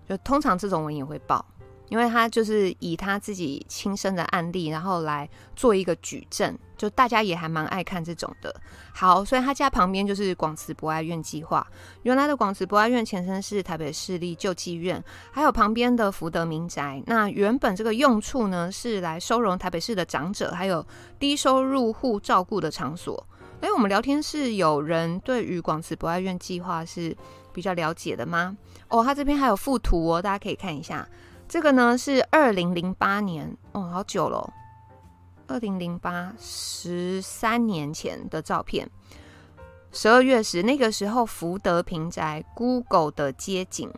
[0.10, 1.45] 就通常这种文也会报。
[1.89, 8.53] 因为他就是以他自己亲身的案例，然后来做一个举证，就大家也还蛮爱看这种的。
[8.93, 11.65] 好，所以他家旁边就是广慈博爱院计划。
[12.01, 15.01] 原来的广慈博爱院前身是台北市立救济院，
[15.32, 17.01] 还有旁边的福德民宅。
[17.06, 20.86] 那原本这个用处呢，是来收容台北市的长者，还有
[21.17, 23.25] 低收入户照顾的场所。
[23.60, 27.15] 哎，我们聊天室有人对于广慈博爱院计划是
[27.52, 28.56] 比较了解的吗？
[28.88, 31.08] 哦，他这边还有附图哦，大家可以看一下。
[31.48, 34.54] 这个呢是二零零八年，哦，好久了，
[35.48, 38.88] 二零零八十三年前的照片。
[39.91, 43.91] 十二月时，那个时候福德平宅 Google 的街景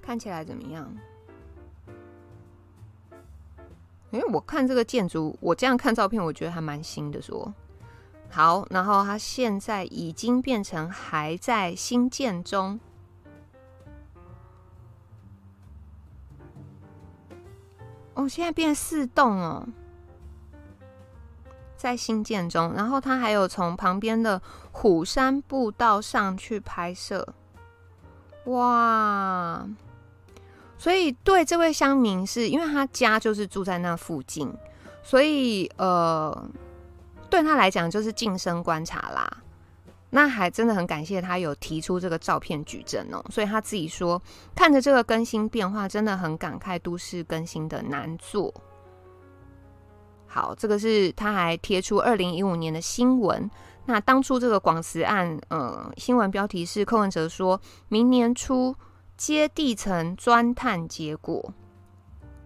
[0.00, 0.92] 看起来怎么样？
[4.12, 7.52] 因为我看这个建筑，我这样看照片，我觉得还蛮新的说。
[8.30, 12.78] 好，然后它现在已经变成还在新建中。
[18.14, 19.66] 哦，现在变四栋哦，
[21.76, 22.74] 在新建中。
[22.74, 27.26] 然后它还有从旁边的虎山步道上去拍摄，
[28.44, 29.66] 哇！
[30.82, 34.52] 所以对这位乡民是，因为他家就是住在那附近，
[35.00, 36.36] 所以呃，
[37.30, 39.30] 对他来讲就是近身观察啦。
[40.10, 44.20] 那还真的很感谢他有提出这个照片举证哦，所以他自己说
[44.56, 48.52] 看着这个更新变化，真的很感慨都市更新的难做。
[50.26, 53.48] 好，这个是他还贴出二零一五年的新闻。
[53.86, 58.74] 那当初这个广慈案，呃，新闻标题是柯文哲说明年初
[59.22, 61.54] 接地层钻探结果。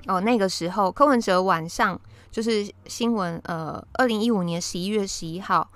[0.07, 1.99] 哦，那个时候柯文哲晚上
[2.31, 5.71] 就是新闻，呃，二零一五年十一月十一号。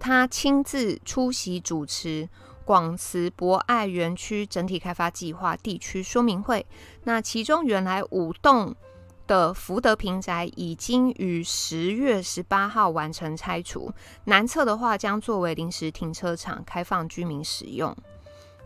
[0.00, 2.28] 他亲自出席主持
[2.64, 6.66] 广慈博爱园区整体开发计划地区说明会。
[7.04, 8.74] 那其中原来五栋
[9.28, 13.92] 的福德平宅已经于十月十八号完成拆除，
[14.24, 17.96] 南侧的话将作为临时停车场开放居民使用。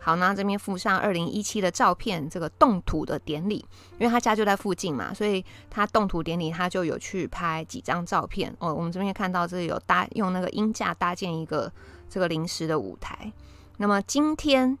[0.07, 3.55] 好，那这边附上二零一七的照片，这个动土的典礼，
[3.99, 8.73] 因为他家就在附近嘛，所以他动土典礼他就有去拍几张照片哦。
[8.73, 11.69] 我们这边看到这里有搭用那个鹰架搭建一个
[12.09, 13.29] 这个临时的舞台。
[13.75, 14.77] 那么今天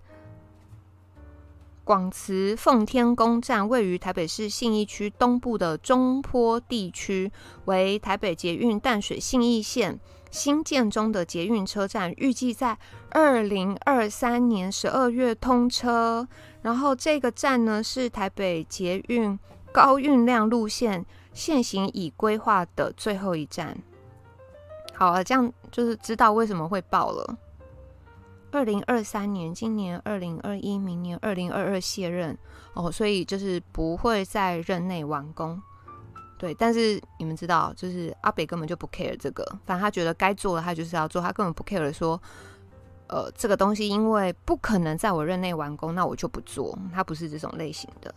[1.87, 7.31] 广慈奉天宫站位于台北市信义区东部的中坡地区，
[7.63, 9.97] 为台北捷运淡水信义线。
[10.29, 12.77] 新建中的捷运车站预计在
[13.09, 16.27] 二零二三年十二月通车，
[16.61, 19.39] 然后这个站呢是台北捷运
[19.71, 23.77] 高运量路线现行已规划的最后一站。
[24.93, 27.37] 好了，这样就是知道为什么会爆了。
[28.57, 32.35] 二零二三年，今年二零二一，明年二零二二卸任
[32.73, 35.61] 哦，所以就是不会在任内完工。
[36.39, 42.19] 对，但是你们知道，就是阿北根本就不 care 这个，反正他觉得该做的他就是要做，他根本不 care 说，
[43.09, 46.75] 呃，这个东西因为不可能在我任内完工，那我就不做。
[46.91, 48.11] 他不是这种类型的。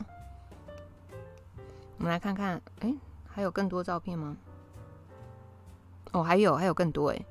[1.98, 2.94] 我们来看看，哎，
[3.28, 4.34] 还有更多照片吗？
[6.12, 7.22] 哦，还有，还有更多哎。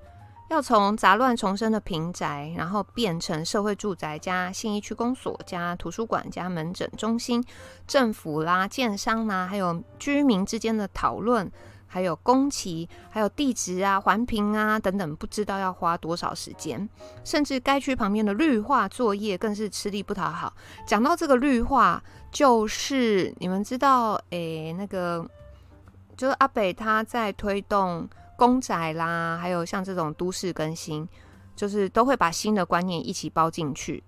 [0.50, 7.43] 要从杂乱丛生的平宅，然后变成社会住宅加信义区公所加图书馆加门诊中心，
[7.88, 11.50] 政府啦、建商啦，还有居民之间的讨论，
[11.86, 16.89] 还有工期，还有地质啊、环评啊等等，不知道要花多少时间。
[17.24, 20.52] 甚至该区旁边的绿化作业更是吃力不讨好。
[20.88, 25.24] 讲到这个绿化，就是你们知道，诶，那个
[26.18, 28.10] 就是阿北他在推动。
[28.40, 31.06] 公宅啦，还有像这种都市更新，
[31.58, 34.02] 就是都会把新的观念一起包进去。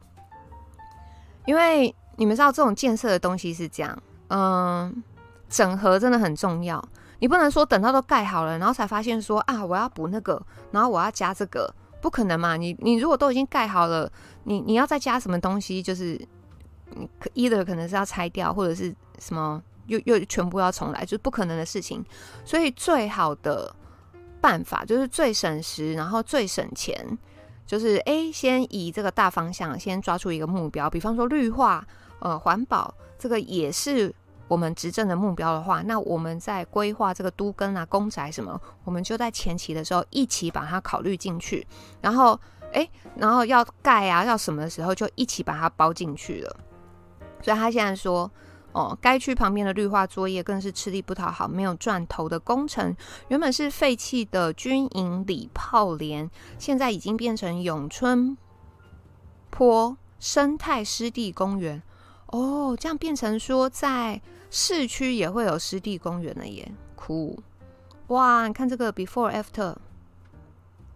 [1.45, 5.03] 因为你们知道，这种建设的东西是这样，嗯，
[5.49, 6.81] 整合真的很重要。
[7.19, 11.71] 你不能说等到都盖好了，然后才发现说啊，我要补那个，然后我要加这个，
[12.01, 12.55] 不可能嘛？
[12.55, 14.09] 你你如果都已经盖好了，
[14.45, 16.19] 你你要再加什么东西，就是
[16.91, 22.05] 你可 either 可能是要拆掉，或者是什么又又全部要重来，就是不可能的事情。
[22.45, 23.75] 所以最好的。
[24.41, 27.17] 办法就是最省时，然后最省钱，
[27.65, 31.85] 就是诶，先以这个大方向先抓出一个目标，比方说绿化、
[32.19, 34.13] 呃环保，这个也是
[34.47, 41.65] 我们执政的目标的话，那我们在规划这个都更啊、公宅什么，我们就在前期的时候一起把它考虑进去，
[42.01, 42.37] 然后
[42.73, 46.57] 哎，然后要盖啊，要什么的时候就一起把它包进去了。
[47.41, 48.29] 所以他现在说，
[48.73, 52.95] 哦，该区旁边的绿化作业更是吃力不讨好，没有赚头的工程。
[53.27, 58.37] 原本是废弃的军营礼炮连，现在已经变成永春
[59.49, 61.81] 坡生态湿地公园。
[62.27, 67.43] 哦，这样变成说在市区也会有湿地公园了耶，酷！
[68.07, 69.75] 哇，你看这个 before after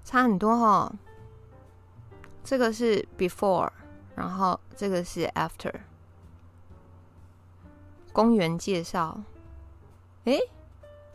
[0.03, 0.93] 差很多哈。
[2.43, 3.69] 这个是 before，
[4.15, 5.73] 然后这个是 after。
[8.15, 9.21] 公园介绍，
[10.23, 10.39] 诶，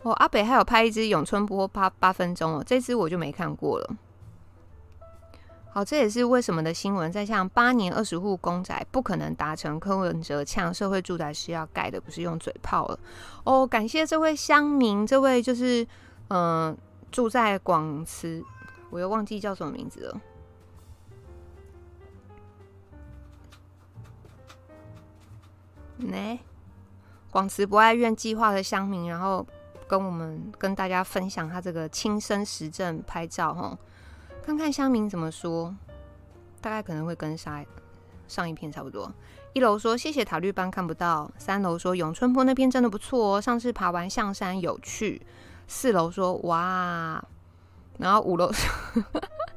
[0.03, 3.97] 哦，阿北还有拍一支永春波八八分钟哦，这支我就没看过了。
[5.73, 7.11] 好，这也是为什么的新闻。
[7.11, 13.01] 在像八年二十户公宅不可能达成柯文哲呛社会住宅是要盖的，不是用嘴炮了。
[13.45, 15.87] 哦，感谢这位乡民，这位就是
[16.29, 16.77] 嗯、
[17.11, 18.45] 住在广慈，
[18.91, 20.21] 我又忘记叫什么名字了。
[25.97, 26.41] 呢？
[27.31, 29.47] 广慈博爱院计划的乡民，然后
[29.87, 33.79] 跟我们跟大家分享他这个亲身实证拍照哈，
[34.43, 35.75] 看看乡民怎么说，
[36.61, 37.65] 大概可能会跟上
[38.27, 39.13] 上一篇差不多。
[39.53, 45.23] 一楼说谢谢塔绿班看不到，三楼说永春坡那边真的不错哦，上次爬完象山有趣。
[45.67, 47.25] 四楼说哇，
[47.99, 49.05] 然后五楼说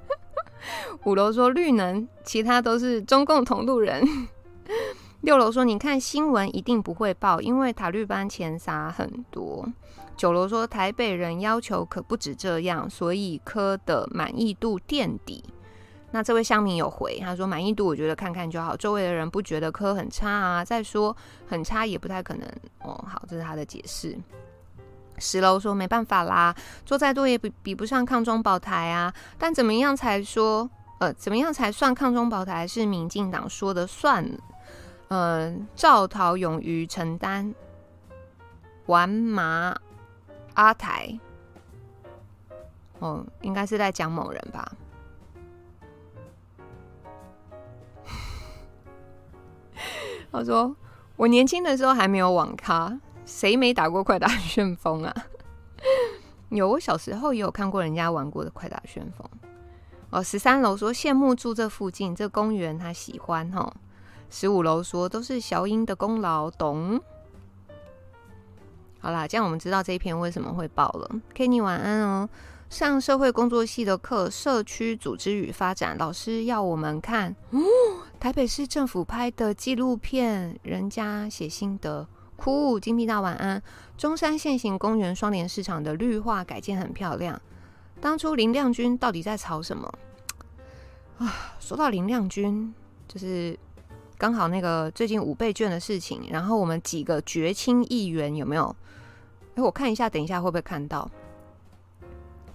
[1.05, 4.03] 五楼说绿能，其他都是中共同路人。
[5.23, 9.65] 六楼说：“你看新闻一定不会报，因为塔绿班钱撒很多。”
[10.17, 15.41] 九楼说：“台北人要求可不止这样，所以科的满意度垫底。”
[16.11, 20.63] 那这位乡民有回，他说：“满意度我觉得看看就好，周围的人不觉得科很差啊。
[20.63, 21.15] 再说
[21.47, 22.45] 很差也不太可能
[22.81, 24.17] 哦。”好，这是他的解释。
[25.19, 26.53] 十楼说：“没办法啦，
[26.85, 29.13] 做再多也比比不上抗中保台啊。
[29.37, 30.69] 但怎么样才说
[30.99, 34.29] 呃，怎么样才算抗中保台是民进党说的算？”
[35.15, 37.53] 嗯，赵桃勇于承担，
[38.87, 39.77] 玩麻
[40.55, 41.19] 阿台，
[42.97, 44.71] 哦，应该是在讲某人吧。
[50.31, 50.75] 他说
[51.15, 55.13] ：“我年轻的时候还没有网咖，谁没打过快打旋风啊？
[56.49, 59.29] 有，我小时候也有看过人家玩过的快打旋风。”
[60.09, 63.71] 哦，十三楼说羡慕住这附近这公园，他喜欢哈。
[64.33, 66.99] 十五楼说都是小英的功劳，懂？
[68.99, 71.07] 好啦，这样我们知道这一篇为什么会爆了。
[71.35, 72.27] Kenny 晚安哦。
[72.67, 77.35] 上社会工作系的课，社区组织与发展，老师要我们看，
[78.19, 82.79] 台北市政府拍的纪录片，人家写心得，哭。
[82.79, 83.61] 金币大晚安。
[83.95, 87.39] 中山现行公园双连市场的绿化改建很漂亮。
[88.01, 89.93] 当初林亮君到底在吵什么
[91.19, 91.53] 啊？
[91.59, 92.73] 说到林亮君，
[93.07, 93.55] 就是。
[94.23, 98.73] 刚好那个最近五倍券的事情，然后我们几个绝青议员有没有？
[99.55, 101.11] 哎，我看一下，等一下会不会看到？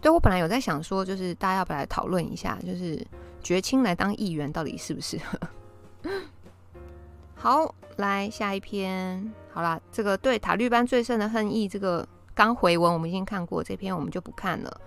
[0.01, 3.07] 对，我本来有在想说，就是大家要不要来讨论一下，就是
[3.43, 6.11] 绝青来当议员到底适不适合？
[7.37, 9.31] 好，来下一篇。
[9.53, 14.81] 好啦，这个对塔绿班最深的恨意，这个刚回文我们已经看过，这篇我们就不看了。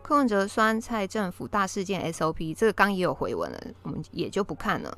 [0.00, 4.96] 柯文哲酸菜政府大事件 SOP，这个刚也有回文了，我们也就不看了。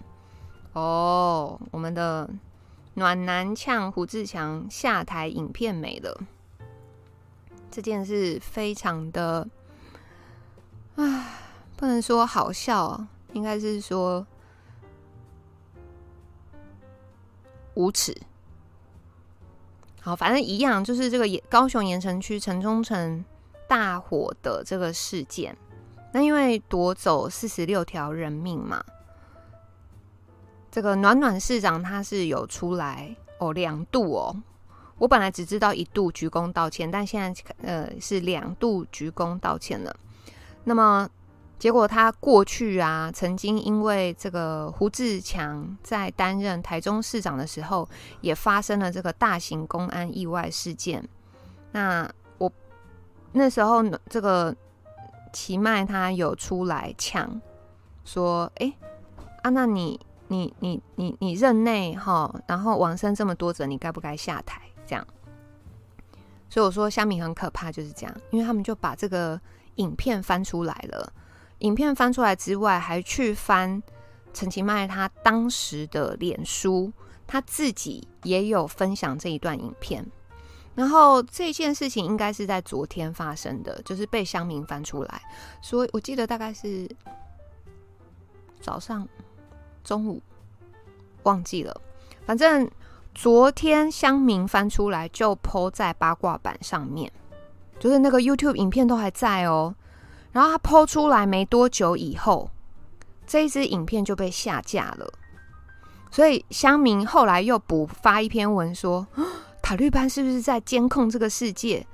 [0.74, 2.28] 哦，我们的
[2.94, 6.20] 暖男呛胡志强下台影片没了，
[7.70, 9.48] 这件事非常的，
[10.96, 11.38] 唉，
[11.76, 14.26] 不能说好笑，应该是说
[17.74, 18.12] 无耻。
[20.00, 23.24] 好，反正一样，就是这个高雄盐埕区城中城
[23.68, 25.56] 大火的这个事件，
[26.12, 28.84] 那因为夺走四十六条人命嘛。
[30.74, 34.34] 这个暖暖市长他是有出来哦，两度哦，
[34.98, 39.94] 我本来只知道一度鞠躬道歉，但现在呃是两度鞠躬道歉了。
[40.64, 41.08] 那么
[41.60, 47.88] 结果他过去啊，曾经因为这个胡志强在担任台中市长的时候，
[48.20, 51.08] 也发生了这个大型公安意外事件。
[51.70, 52.50] 那我
[53.30, 54.52] 那时候这个
[55.32, 57.40] 奇迈他有出来呛
[58.04, 58.74] 说：“哎，
[59.42, 60.00] 啊，那你？”
[60.34, 64.60] 你你你你任内哈，然后往生这么多者，你该不该下台？
[64.84, 65.06] 这样，
[66.50, 69.40] 所以我说香民很可怕，就是这样，因为他们就把这个
[69.76, 71.12] 影片翻出来了。
[71.60, 73.80] 影片翻出来之外，还去翻
[74.32, 76.92] 陈其迈他当时的脸书，
[77.26, 80.04] 他自己也有分享这一段影片。
[80.74, 85.22] 然后这件事情应该是在昨天发生的，就是被乡民翻出来，
[85.62, 86.88] 所以我记得大概是。
[88.60, 89.06] 早上、
[89.84, 90.20] 中午，
[91.22, 91.80] 忘记了。
[92.26, 92.68] 反正
[93.14, 97.12] 昨天乡民翻出来就 po 在八卦版上面，
[97.78, 99.74] 就是那个 YouTube 影片都还在哦。
[100.32, 102.50] 然后他 po 出来没多久以后，
[103.26, 105.06] 这一支影片就被下架了。
[106.10, 109.06] 所以乡民后来又补发一篇文说，
[109.62, 111.86] 塔利班是不是在监控这个世界？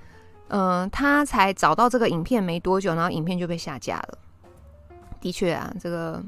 [0.48, 4.18] 嗯、他才找到这个影片没多久，然后影片就被下架了。
[5.20, 6.22] 的确啊，这个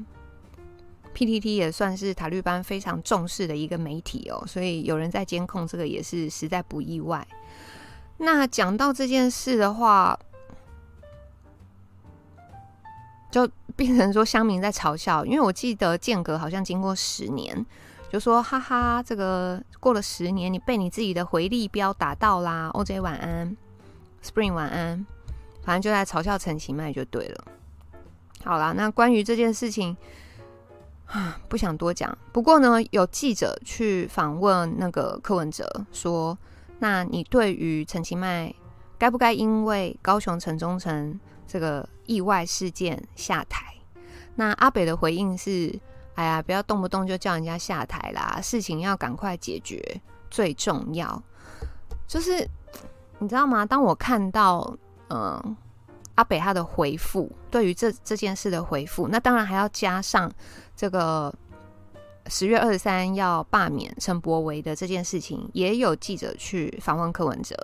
[1.13, 7.25] PTT 也算是塔绿班非常重视的一个媒体哦，所以有人在监控这个也是实在不意外。
[8.17, 10.17] 那讲到这件事的话，
[13.31, 17.65] 就变成说乡民在嘲笑，因为我记得间隔好像经过十年，
[18.11, 22.69] 就说哈哈，这个过了十年，你被你自己的回力标打到啦。
[22.73, 23.55] OJ 晚安。
[24.23, 25.05] Spring 晚安，
[25.63, 27.43] 反正就在嘲笑陈其迈就对了。
[28.45, 29.97] 好啦，那关于这件事情，
[31.49, 32.17] 不想多讲。
[32.31, 36.37] 不过呢，有记者去访问那个柯文哲，说
[36.79, 38.53] ：“那你对于陈其迈
[38.97, 43.73] 该不该因为高雄城中城这个意外事件下台？”
[44.35, 45.79] 那阿北的回应是
[46.15, 51.21] ：“哎呀，不要动不动就叫人家下台啦，事情要赶快解决最重要。”
[52.07, 52.47] 就是。
[53.19, 53.65] 你知道吗？
[53.65, 54.75] 当我看到
[55.07, 55.55] 嗯、
[56.15, 60.29] 阿北他的回复，对于这这件事的回复，那当然还要加上
[60.75, 61.33] 这个
[62.27, 67.55] 十月二十三要罢免陈柏维的这件事情，也有记者去访问柯文哲，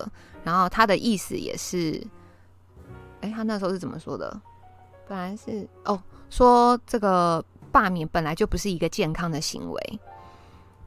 [0.44, 2.02] 然后他的意思也是，
[3.22, 4.42] 哎，他那时候是怎么说的？
[5.08, 10.00] 本来是哦，说这个罢免本来就不是一个健康的行为，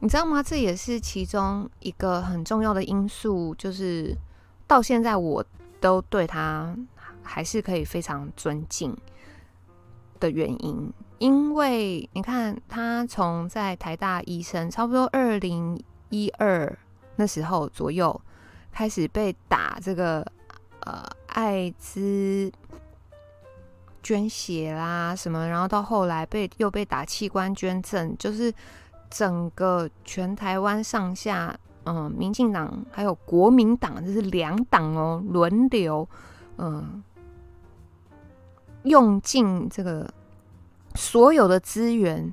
[0.01, 0.43] 你知道吗？
[0.43, 4.17] 这也是其中一个很重要的因素，就是。
[4.65, 5.45] 到现在我
[5.83, 6.75] 都对他
[7.23, 8.97] 还是可以非常尊敬
[10.19, 10.91] 的原因，
[11.23, 16.77] 因为你看他从在台大医生，差不多二零一二
[17.15, 18.21] 那时候左右
[18.73, 20.27] 开始被打这个
[20.81, 22.51] 呃艾滋
[24.03, 28.53] 捐血啦什么，然后到后来被又被打器官捐赠，就是
[29.09, 31.57] 整个全台湾上下。
[31.85, 36.09] 嗯，民进党还有国民党，这是两党哦，轮流
[36.57, 37.01] 嗯，
[38.83, 40.13] 用尽这个
[40.95, 42.33] 所有的资源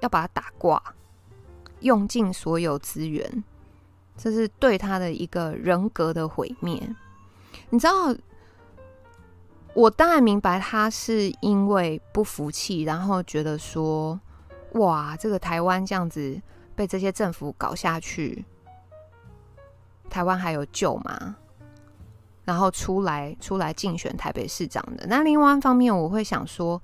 [0.00, 0.82] 要把他打挂，
[1.80, 3.44] 用尽所有资源，
[4.16, 6.80] 这是对他的一个人格的毁灭。
[7.70, 8.14] 你知道，
[9.74, 14.20] 我当然明白他是因为不服气，然后觉得说，
[14.72, 16.40] 哇，这个台湾这样子。
[16.78, 18.44] 被这些政府搞下去，
[20.08, 21.34] 台湾还有救吗？
[22.44, 25.04] 然后出来出来竞选台北市长的。
[25.08, 26.80] 那另外一方面，我会想说，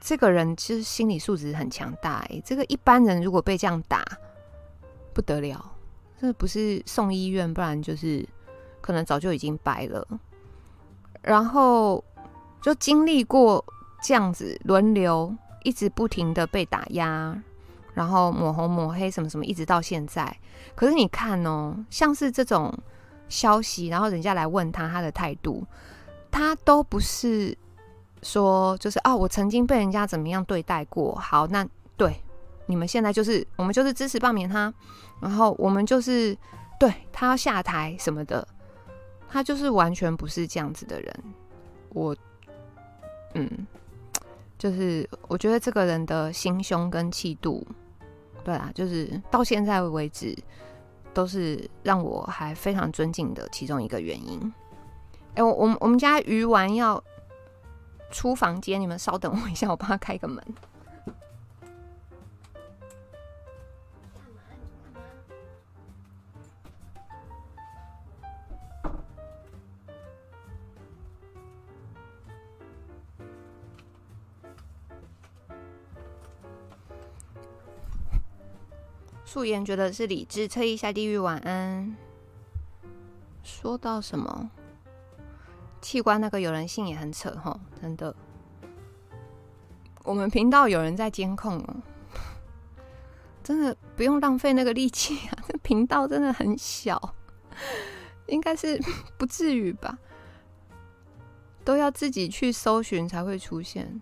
[0.00, 2.24] 这个人其实心理素质很强大。
[2.30, 4.04] 哎，这个一般人如果被这样打，
[5.12, 5.72] 不得了，
[6.20, 8.26] 这不是送医院，不然就是
[8.80, 10.06] 可能早就已经掰了。
[11.22, 12.02] 然后
[12.62, 13.64] 就经历过
[14.02, 17.40] 这样子轮流，一直不停的被打压。
[17.92, 20.34] 然后抹红抹黑什么什么，一直到现在。
[20.74, 22.72] 可是你看哦，像是这种
[23.28, 25.66] 消息，然后人家来问他，他的态度，
[26.30, 27.54] 他都不是
[28.22, 31.14] 说就是啊、哦，我曾经被人家怎么样对待过。
[31.14, 31.66] 好，那
[31.96, 32.14] 对
[32.66, 34.72] 你们现在就是我们就是支持罢免他，
[35.20, 36.36] 然后我们就是
[36.78, 38.46] 对他要下台什么的，
[39.28, 41.14] 他就是完全不是这样子的人。
[41.90, 42.16] 我
[43.34, 43.66] 嗯。
[44.58, 47.66] 就是我觉得这个人的心胸跟气度，
[48.44, 50.36] 对啊，就是到现在为止
[51.14, 54.52] 都是让我还非常尊敬的其中一个原因。
[55.36, 57.02] 哎、我我们我们家鱼丸要
[58.10, 60.44] 出房间，你们稍等我一下，我帮他开个门。
[79.24, 81.96] 素颜觉得是理智，特意下地狱晚安。
[83.44, 84.50] 说到什么
[85.80, 88.14] 器官那个有人性也很扯齁，真的。
[90.02, 91.76] 我们频道有人在监控哦，
[93.44, 95.38] 真的不用浪费那个力气啊！
[95.46, 97.14] 这频道真的很小，
[98.26, 98.80] 应该是
[99.18, 99.98] 不至于吧？
[101.64, 104.00] 都要自己去搜寻才会出现。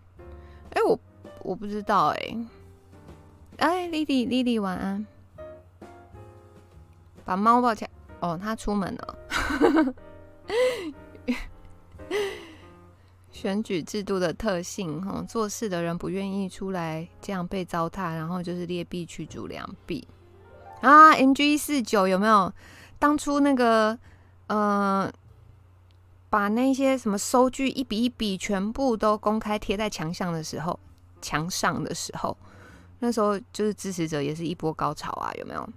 [0.70, 0.98] 哎，我
[1.42, 2.46] 我不知道哎。
[3.58, 5.04] 哎，Lily，Lily 晚安。
[7.24, 9.18] 把猫抱起来哦，他出门了。
[13.30, 20.06] 选举制度的特性，哈，做事的人不愿意出来，这样被糟蹋，然后就是劣币驱逐良币
[20.80, 21.12] 啊。
[21.12, 22.52] MG 四九有没有？
[22.98, 23.96] 当初那个，
[24.48, 25.08] 呃，
[26.28, 30.80] 把那些什么收据一笔一笔全部都公开贴在墙上的时候，
[31.22, 32.36] 墙上的时候，
[32.98, 35.68] 那时候就是支持者也是一波高潮啊，有没有？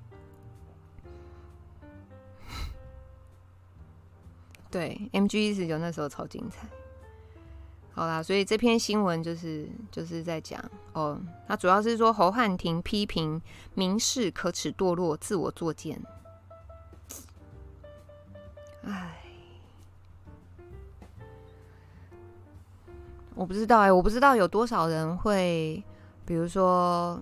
[4.71, 6.65] 对，MG 一十九那时候超精彩。
[7.93, 10.63] 好啦，所以这篇新闻就是就是在讲
[10.93, 13.41] 哦，他主要是说侯汉廷批评
[13.73, 16.01] 民事可耻堕落、自我作贱。
[18.83, 19.21] 哎，
[23.35, 25.83] 我不知道哎、我不知道有多少人会，
[26.25, 27.21] 比如说，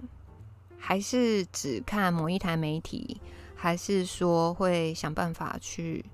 [0.77, 3.19] 还是只看某一台媒体，
[3.55, 6.05] 还是说会想办法去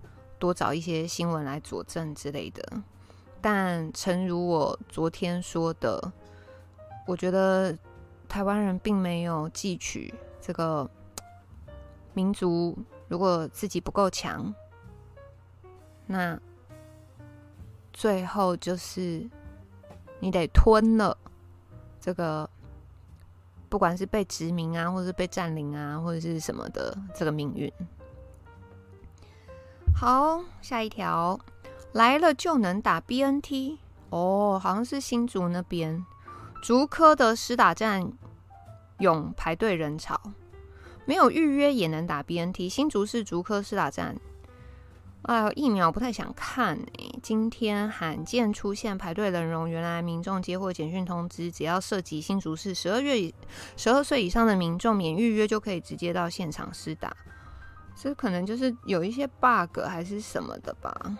[0.45, 2.63] 多找一些新闻来佐证之类的。
[3.41, 6.11] 但诚如我昨天说的，
[7.07, 7.75] 我觉得
[8.29, 10.87] 台湾人并没有汲取这个
[12.13, 12.77] 民族，
[13.07, 14.53] 如果自己不够强，
[16.05, 16.39] 那
[17.91, 19.27] 最后就是
[20.19, 21.17] 你得吞了
[21.99, 22.47] 这个，
[23.67, 27.71] 不管是被殖民啊，或者是被占领啊，或者是什么的这个命运。
[29.97, 31.39] 好，下一条。
[31.93, 33.77] 来了就能打 BNT
[34.09, 36.05] 哦，好像是新竹那边
[36.61, 38.11] 竹科的施打站
[38.99, 40.19] 涌排队人潮，
[41.05, 42.69] 没有预约也能打 BNT。
[42.69, 44.19] 新竹市竹科施打站，
[45.21, 47.05] 哎，疫苗不太想看哎。
[47.23, 53.33] 今天罕见出现排队人龙，原来民众接获简讯通知，只要涉及新竹市十二月
[53.77, 57.15] 十二岁以上的民众，免预约就可以直接到现场施打。
[57.95, 61.17] 这可能就是有一些 bug 还是什么的吧。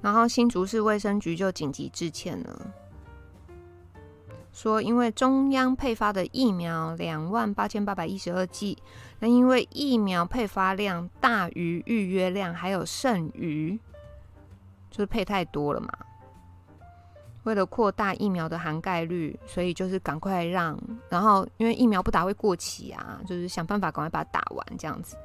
[0.00, 2.74] 然后新竹市卫生局就紧急致歉了，
[4.52, 8.76] 说因为中央配发的疫苗两万八千八百一十二剂，
[9.20, 13.78] 那因为疫苗配发量大于预约量，还有剩余，
[14.90, 15.88] 就是配太多了嘛。
[17.44, 20.78] 为了扩大疫苗的涵盖率，所以就是赶快让，
[21.08, 25.16] 然后因为疫苗不打会过期啊，就是想办法赶快把它打完这样子。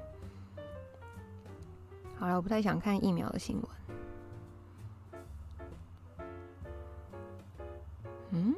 [2.15, 3.69] 好了，我不太想看疫苗的新闻。
[8.31, 8.55] 嗯，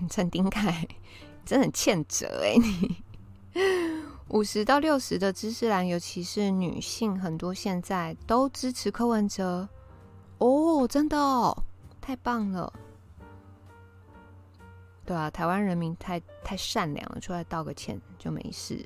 [0.10, 0.86] 陈丁凯
[1.44, 2.56] 真的很欠责哎！
[2.56, 2.96] 你
[4.32, 9.68] 五十到六十的知识栏，尤其是女性，很多现在都支持柯文哲
[10.38, 11.54] 哦，真的哦，
[12.00, 12.72] 太棒了！
[15.04, 18.82] 对啊，台湾人民太太善良了，出来道个歉就没事。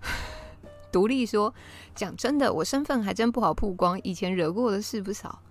[0.92, 1.52] 独立说
[1.96, 5.42] ：“讲真的，我身份还真不好曝光，以前惹过的事不少。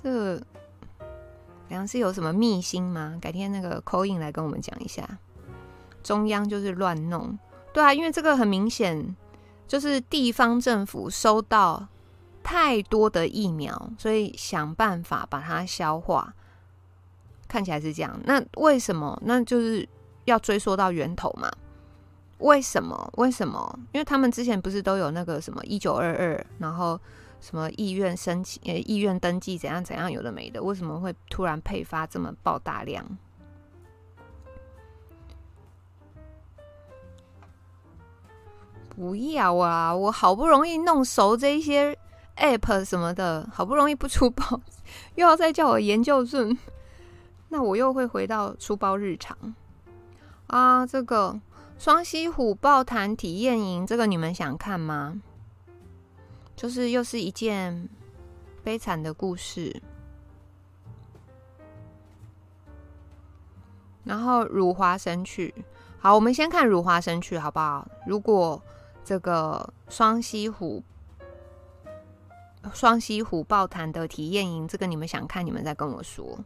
[0.00, 3.18] 这好像是有什么秘辛吗？
[3.20, 5.18] 改天那个口音来跟我们讲一下。
[6.06, 7.36] 中央就是乱弄，
[7.72, 9.16] 对啊，因为这个很明显
[9.66, 11.88] 就是地方政府收到
[12.44, 16.32] 太多的疫苗，所以想办法把它消化。
[17.48, 19.20] 看起来是这样，那为什么？
[19.24, 19.88] 那就是
[20.26, 21.50] 要追溯到源头嘛。”
[22.38, 23.12] 为什么？
[23.16, 23.76] 为什么？
[23.92, 27.00] 因为他们之前不是都有那个什么一九二二，然后
[27.40, 33.04] 什么意愿申请、呃意愿登记怎样怎样，有的没的，为什么会突然配发这么爆大量？
[38.96, 39.94] 不要啊！
[39.94, 41.96] 我好不容易弄熟这一些
[42.36, 44.60] app 什么的，好不容易不出包，
[45.14, 46.56] 又要再叫我研究顺，
[47.50, 49.36] 那我又会回到出包日常
[50.48, 50.86] 啊！
[50.86, 51.40] 这个。
[51.78, 55.20] 双溪虎豹潭体验营，这个你们想看吗？
[56.56, 57.86] 就是又是一件
[58.64, 59.82] 悲惨的故事。
[64.04, 65.54] 然后辱华神曲，
[65.98, 67.86] 好，我们先看辱华神曲好不好？
[68.06, 68.62] 如果
[69.06, 70.82] 这个双溪湖
[72.74, 76.36] 双溪虎豹潭的体验营，这个你们想看，你们再跟我说。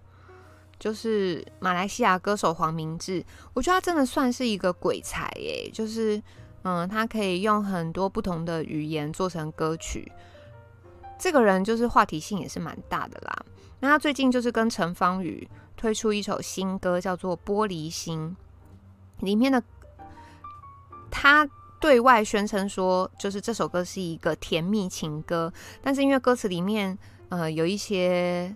[0.78, 5.70] 就是马来西亚歌手黄明志，我觉得他真的算是一个鬼才耶。
[5.72, 6.22] 就是，
[6.62, 10.12] 嗯，他可以用很多不同的语言做成歌曲。
[11.18, 13.44] 这个人就是话题性也是蛮大的啦。
[13.80, 18.36] 那他最近就是跟陈芳语推出一首新歌，叫做《玻璃心》，
[19.24, 19.62] 里面的
[21.10, 21.48] 他
[21.80, 25.52] 对外宣称说，就是这首歌是一个甜蜜情歌，
[25.82, 26.96] 但是因为歌词里面，
[27.30, 28.54] 呃，有一些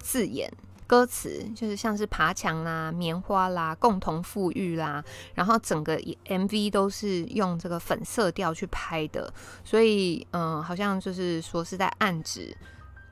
[0.00, 0.52] 字眼。
[0.86, 5.96] 歌词就是像是爬墙啦、棉花啦、共同富裕啦，然后整个
[6.26, 9.32] MV 都是用这个粉色调去拍的，
[9.62, 12.52] 所以嗯，好像就是说是在暗指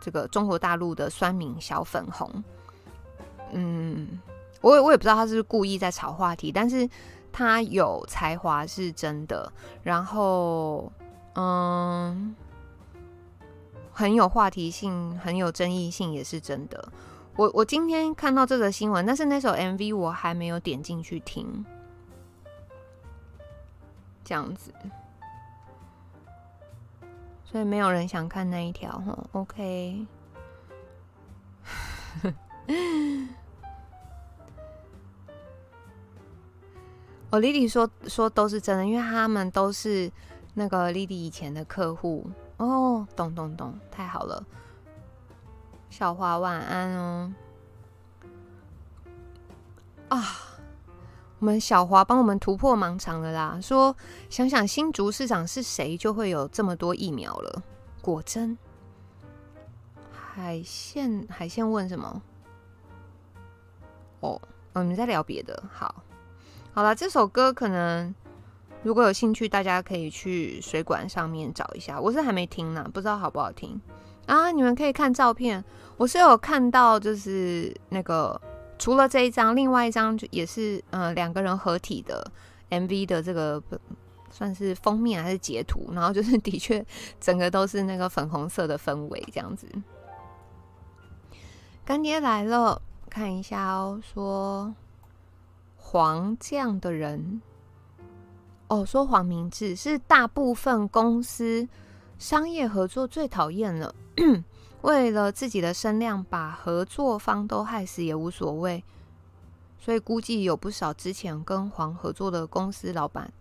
[0.01, 2.43] 这个中国大陆的酸民小粉红。
[3.53, 4.21] 嗯，
[4.61, 6.79] 我也我也不知道他是不是故意在炒话题，但是
[7.33, 9.53] 他有才华是真的，
[9.83, 10.93] 然后
[11.35, 12.35] 嗯，
[13.93, 16.93] 很有话题性、很有争议性也是真的。
[17.37, 21.65] 我我今天看到这个新闻，但是那首 MV 我还没有点进去听，
[24.25, 24.73] 这样子，
[27.45, 29.17] 所以没有人想看那一条哈。
[29.33, 30.05] OK，
[37.31, 40.11] 哦 Lily 说说都是真的，因为他们都是
[40.55, 43.07] 那个 Lily 以前的客户哦。
[43.15, 44.45] 懂懂懂，太好了。
[45.91, 47.33] 小华晚安哦！
[50.09, 50.23] 啊，
[51.39, 53.59] 我们小华帮我们突破盲肠了啦！
[53.61, 53.95] 说
[54.29, 57.63] 想想新竹市长是谁，就会有这么多疫苗了。
[58.01, 58.57] 果真，
[60.13, 62.23] 海鲜海鲜问什么？
[64.21, 64.41] 哦，
[64.73, 65.63] 我们在聊别的。
[65.71, 66.03] 好，
[66.79, 68.15] 好了，这首歌可能
[68.85, 72.01] 如果有兴趣，大家可以去水管上面找一下。
[72.01, 73.81] 我是还没听呢，不知道好不好听。
[74.27, 74.53] 啊！
[74.53, 75.65] 你们可以看照片，
[75.97, 78.41] 我是有看到，就是那个
[78.79, 82.25] 除了这一张，另外一张也是呃两个人合体的
[82.71, 83.61] MV 的这个
[84.31, 86.87] 算是封面还是截图，然后就是的确
[87.19, 89.67] 整个都是那个粉红色的氛围这样子。
[91.85, 94.73] 干爹来了，看一下哦，说
[95.91, 97.41] 黄这样的人
[98.69, 101.67] 哦，说黄明志是大部分公司
[102.19, 103.95] 商业合作最讨厌了。
[104.83, 108.85] 为了自己的声量，把合作方都害死也无所谓，
[109.79, 113.33] 所以估计有不少之前跟黄合作的公司老板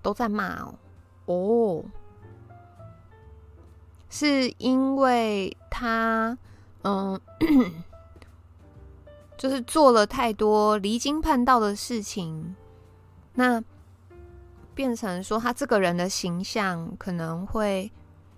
[0.00, 0.74] 都在骂哦。
[1.26, 1.84] 哦，
[4.08, 6.38] 是因为他
[6.84, 7.20] 嗯，
[9.42, 12.54] 就是做了太多离经叛道的事情，
[13.34, 13.60] 那
[14.72, 17.90] 变成说他这个人的形象可能会。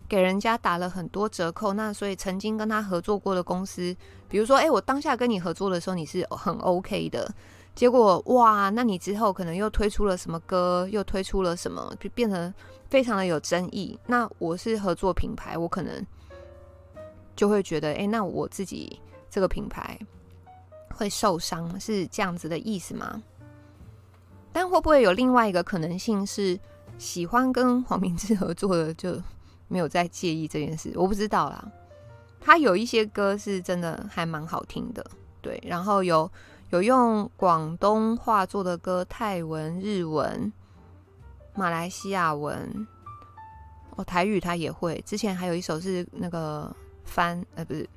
[0.07, 3.97] 给人家打了很多折扣，那所以曾经跟他合作过的公司，
[4.29, 7.29] 比如说，哎，我当下跟你合作的时候你是很 OK 的，
[7.75, 12.53] 结果哇，那你之后可能又推出了什么歌，又推出了什么，就变成
[12.91, 13.99] 非常的有争议。
[14.07, 16.07] 那我是合作品牌，我可能
[17.35, 19.01] 就会觉得，哎，那我自己
[19.31, 19.99] 这个品牌
[20.95, 23.23] 会受伤，是这样子的意思吗？
[24.53, 26.59] 但会不会有另外一个可能性是，
[26.97, 29.21] 喜欢跟黄明志合作的就？
[29.67, 31.73] 没有再介意这件事，我不知道啦。
[32.39, 35.05] 他有一些歌是真的还蛮好听的，
[35.41, 35.61] 对。
[35.67, 36.31] 然后有
[36.71, 40.53] 有用广东话做的歌，泰文、日文、
[41.55, 42.87] 马来西亚文，
[43.97, 45.03] 哦，台语他也会。
[45.07, 46.71] 之前还有一首是那个
[47.05, 47.89] 翻，呃，不是，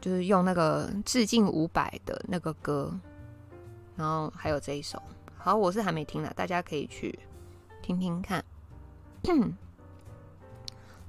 [0.00, 2.92] 就是用那个致敬伍佰的那个歌。
[3.96, 5.02] 然后还有这一首，
[5.36, 7.18] 好，我是还没听呢，大家可以去
[7.82, 8.44] 听听看。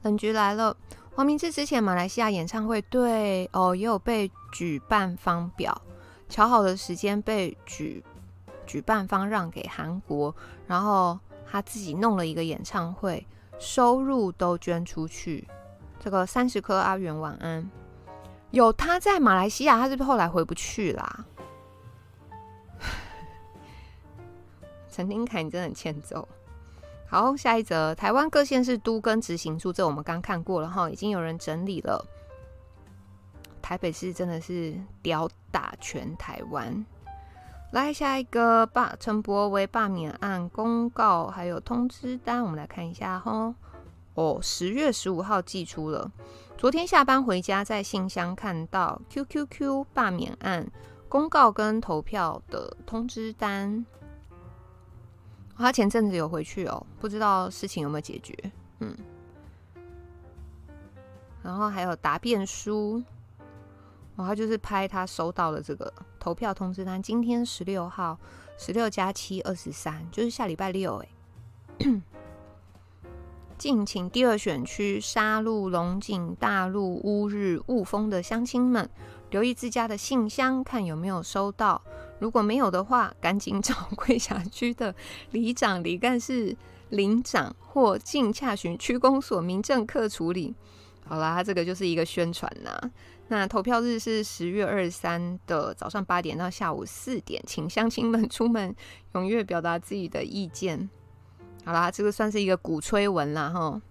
[0.02, 0.76] 冷局来了，
[1.14, 5.80] 黄明志之前马来西亚演唱会，对哦，也有被举办方表，
[6.28, 8.04] 乔好的时间被举
[8.66, 10.34] 举办方让给韩国，
[10.66, 13.28] 然后他自己弄了一个演唱会，
[13.60, 15.48] 收入都捐出去。
[16.00, 17.70] 这个三十颗阿元晚安，
[18.52, 21.26] 有他在马来西亚，他是不是后来回不去啦？
[24.90, 26.28] 陈丁凯，你真的很欠揍。
[27.08, 32.06] 好，下一则，台湾各县市都跟执行处，这我们刚看过了哈，已经有人整理了。
[33.62, 36.86] 台北市真的是屌打全台湾。
[37.72, 43.54] 来下一个罢陈柏惟罢免案公告还有通知单，我们来看一下哈。
[44.16, 46.12] 哦，十月十五号寄出了，
[46.60, 50.70] 昨天下班回家在信箱看到 QQQ 罢免案
[51.08, 53.86] 公告跟投票的通知单。
[55.58, 58.36] 他前阵子有回去哦，不知道事情有没有解决。
[58.80, 58.94] 嗯，
[61.42, 63.02] 然后还有答辩书，
[64.18, 68.20] 然后就是拍他收到了这个投票通知单，今天十六号，
[68.58, 72.02] 十六加七二十三，就是下礼拜六哎。
[73.60, 78.90] 敬请第二选区沙鹿、龙井、大鹿、乌日、雾峰的乡亲们
[79.32, 81.82] 留意自家的信箱，看有没有收到。
[82.20, 84.96] 如果没有的话，赶紧找归辖区的
[85.32, 86.56] 里长、里干事、
[86.88, 90.56] 邻长或尽洽询区公所民政课处理。
[91.06, 92.80] 好啦，这个就是一个宣传呐。
[93.28, 98.74] 那投票日是十月二十三的早上八点到下午四点，请乡亲们出门
[99.12, 100.90] 踊跃表达自己的意见。
[101.66, 103.82] 好啦，这个算是一个鼓吹文啦，哈。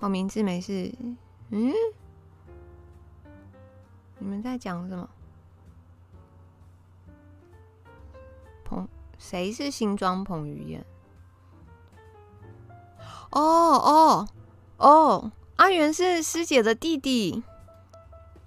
[0.00, 0.92] 我明志没事，
[1.50, 1.72] 嗯，
[4.18, 5.08] 你们在讲什么？
[8.64, 10.84] 彭，谁是新装彭于晏？
[13.30, 14.28] 哦哦
[14.76, 15.32] 哦！
[15.56, 17.42] 阿元是师姐的弟弟，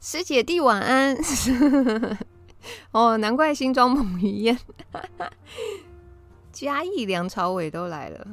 [0.02, 1.18] 师姐弟晚安。
[2.92, 4.60] 哦，难怪新庄彭于晏，
[6.56, 8.26] 嘉义梁朝伟都来了，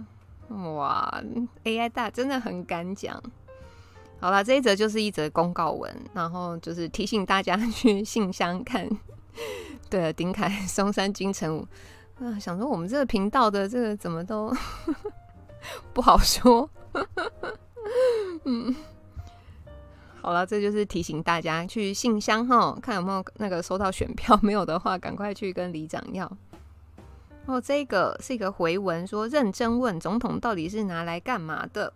[0.76, 1.22] 哇
[1.64, 3.20] ！AI 大真的很敢讲。
[4.20, 8.88] 好了，这一则就是一则公告文，然后就是提醒大家去信箱看。
[9.90, 11.66] 对了，丁凯松山金城武
[12.24, 14.54] 啊，想说我们这个频道的这个怎么都。
[15.92, 16.70] 不好说，
[18.44, 18.72] 嗯，
[20.20, 26.30] 好了，这就是提醒大家去信箱哈，看有没有那个收到选票，没有的话，赶快去跟里长要。
[27.46, 31.92] 哦，这个是一个回文，说认真问总统到底是拿来干嘛的？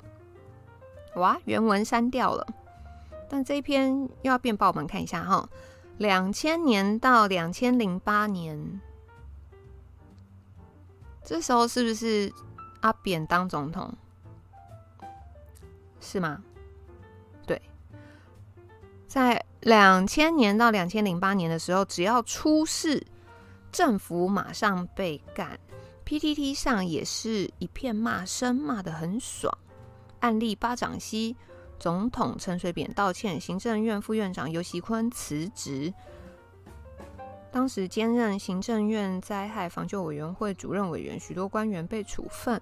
[1.14, 2.46] 哇，原文删掉了，
[3.28, 3.90] 但这一篇
[4.22, 5.48] 又要变爆，我们看一下哈，
[5.98, 8.80] 两千年到两千零八年，
[11.24, 12.32] 这时候是不是？
[12.80, 13.92] 阿扁当总统
[15.98, 16.40] 是吗？
[17.44, 17.60] 对，
[19.08, 23.04] 在两千年到两千零八年的时候，只要出事，
[23.76, 25.60] 政府马上被干。
[26.06, 29.52] PTT 上也是一片骂声，骂得很爽。
[30.20, 31.36] 案例巴掌溪
[31.78, 35.92] 总统陈水扁道歉，行政院副院长游锡坤辞职。
[37.52, 42.58] 当时兼任行政院灾害防救委员会主任委员，许多官员被处分。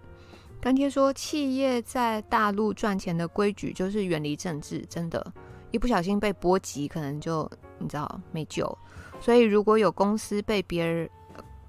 [0.60, 5.32] 干爹说，企业在大陆赚钱的规矩就是远离政治，真的，
[5.70, 7.48] 一不小心被波及，可能就
[7.78, 8.76] 你知道没救。
[9.24, 11.08] 所以如果有公司被别人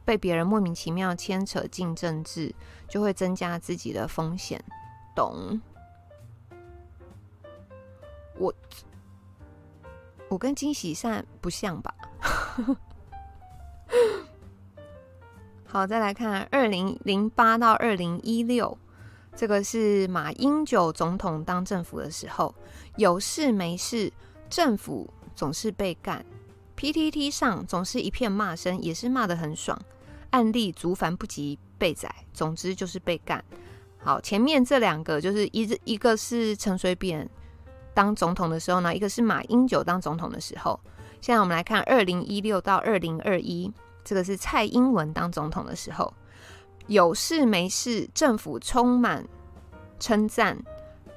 [0.03, 2.53] 被别人莫名其妙牵扯进政治，
[2.89, 4.61] 就会增加自己的风险。
[5.15, 5.61] 懂？
[8.37, 8.53] 我
[10.27, 11.95] 我跟金喜善不像吧？
[15.65, 18.77] 好，再来看二零零八到二零一六。
[19.33, 22.53] 这个是马英九总统当政府的时候，
[22.97, 24.11] 有事没事，
[24.49, 26.25] 政府总是被干
[26.77, 29.79] ，PTT 上总是一片骂声，也是骂得很爽。
[30.31, 33.43] 案例足繁不及被宰，总之就是被干。
[33.97, 37.29] 好，前面这两个就是一一个是陈水扁
[37.93, 40.79] 当总统的时候呢，一个是马英九当总统的时候。
[41.21, 43.71] 现在我们来看二零一六到二零二一，
[44.03, 46.13] 这个是蔡英文当总统的时候。
[46.87, 49.25] 有事没事，政府充满
[49.99, 50.63] 称赞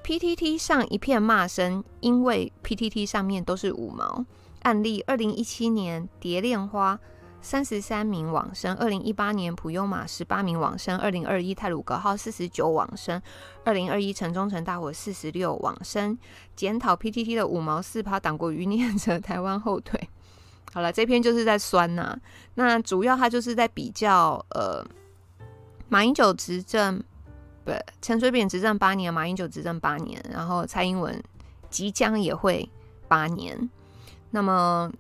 [0.03, 4.25] ，PTT 上一片骂声，因为 PTT 上面都是五毛
[4.63, 5.03] 案例。
[5.07, 6.99] 二零一七年蝶恋花
[7.41, 13.21] 三十三名往生，二零一八年普悠玛十八名往生，二零二一泰鲁格号四十九往生，
[13.65, 16.19] 二零二一城中城大火四十六往生。
[16.57, 20.09] 检讨 PTT 的五毛四趴党国余孽者 台湾后腿。
[20.73, 22.19] 好了，这篇就是在酸呐、
[22.55, 24.85] 那主要他就是在比较呃。
[25.91, 27.03] 马英九执政，
[27.65, 31.19] 不，陈水扁执政八年，马英九执政八年，然后蔡英文
[31.71, 32.69] 即将也会
[33.09, 33.71] 八年，
[34.31, 34.91] 那么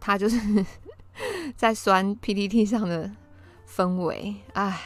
[0.00, 0.64] 他就是
[1.56, 3.10] 在酸 PTT 上的
[3.68, 4.80] 氛围，哎。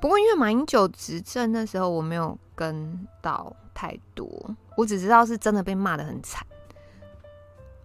[0.00, 4.28] 不过因为马英九执政那时候我没有跟到太多，
[4.76, 6.46] 我只知道是真的被骂的很惨。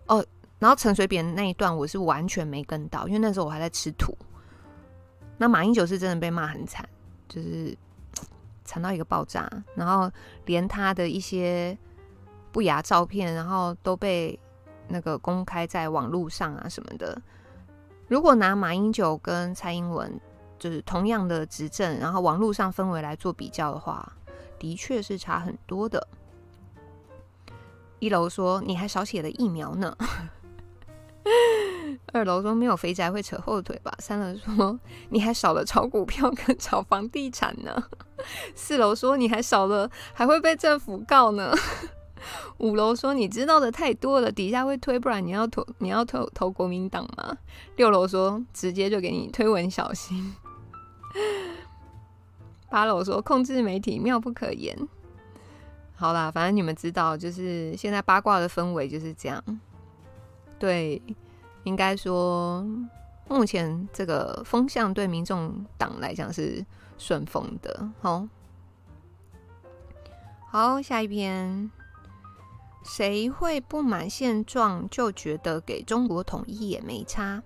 [0.08, 0.26] 哦。
[0.60, 4.14] 然后陈水扁那一段我是完全没跟到，因为那时候我还在吃土。
[5.38, 6.86] 那马英九是真的被骂很惨，
[7.30, 7.74] 就是
[8.70, 10.12] 惨到一个爆炸，然后
[10.46, 11.76] 连他的一些
[12.52, 14.40] 不雅照片，然后都被
[14.88, 17.20] 那个公开在网络上啊什么的。
[18.08, 20.22] 如果拿马英九跟蔡英文
[20.60, 24.14] 就是同样的执政，然后网络上氛围来做比较的话，
[24.60, 26.08] 的确是差很多的。
[27.98, 29.98] 一楼说你还少写了疫苗呢。
[32.14, 33.94] 二楼说没有肥宅会扯后腿吧？
[34.00, 37.84] 三楼说你还少了炒股票跟炒房地产呢。
[38.56, 41.54] 四楼说你还少了还会被政府告呢。
[42.58, 47.38] 五楼说你知道的太多了，底下会推，不然你要投你要投投国民党吗？
[47.76, 50.36] 六楼说直接就给你推文小心。
[52.70, 54.78] 八楼说控制媒体妙不可言。
[55.96, 59.44] 好啦，反正你们知道，就是现在八卦的氛围就是这样。
[60.60, 61.02] 对。
[61.66, 62.66] 应该说，
[63.28, 66.66] 目前这个风向对民众党来讲是
[66.98, 67.88] 顺风的。
[68.02, 68.26] 好，
[70.48, 71.70] 好，下一篇，
[72.84, 77.44] 谁会不满现状就觉得给中国统一也没差？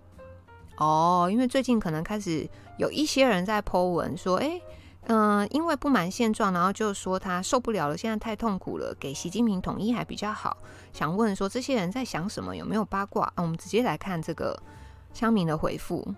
[0.78, 2.48] 哦，因为最近可能开始
[2.78, 4.62] 有一些人在 po 文说，哎。
[5.08, 10.56] 嗯、因为不满现状，然后就说他受不了了，现在太痛苦了，给习近平统一还比较好。
[10.94, 12.56] 想问说这些人在想什么？
[12.56, 13.32] 有没有八卦？
[13.36, 14.58] 我们直接来看这个
[15.14, 16.14] 乡民的回复。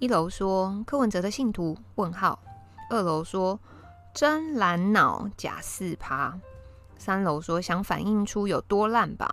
[0.00, 1.76] 一楼说柯文哲的信徒？
[1.94, 2.38] 问号。
[2.88, 3.60] 二楼说
[4.12, 6.36] 真蓝脑假四趴。
[6.98, 9.32] 三楼说想反映出有多烂吧。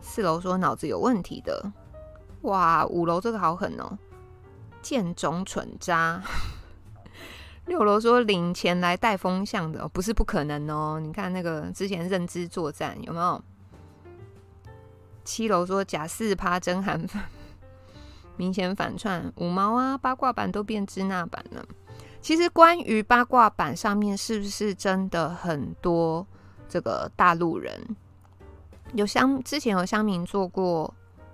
[0.00, 1.72] 四楼说脑子有问题的。
[2.42, 3.98] 哇，五楼这个好狠哦，
[4.80, 6.22] 贱种蠢渣。
[7.70, 10.98] 六楼说领钱来带风向的，不是不可能哦。
[11.00, 13.40] 你看那个之前认知作战有没有？
[15.24, 17.22] 七楼说假四趴真韩粉，
[18.36, 21.64] 明显反串五毛啊，八卦版都变支那版了。
[22.20, 26.26] 其实关于八卦版上面是不是真的很多
[26.68, 27.80] 这个大陆人？
[28.94, 30.92] 有香之前有香民做过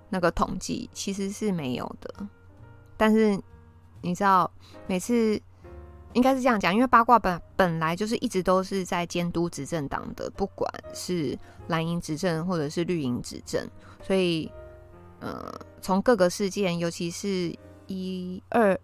[0.09, 2.27] 那个统计，其实是没有的。
[2.95, 3.41] 但是
[4.01, 4.51] 你知道
[4.85, 5.41] 每次。
[6.17, 11.37] 应该是这样讲，因为八卦本本来就是一直都是在监督执政党的，不管是
[11.67, 13.63] 蓝营执政或者是绿营执政，
[14.01, 14.51] 所以，
[15.19, 17.55] 呃，从各个事件，尤其是
[17.85, 18.75] 一二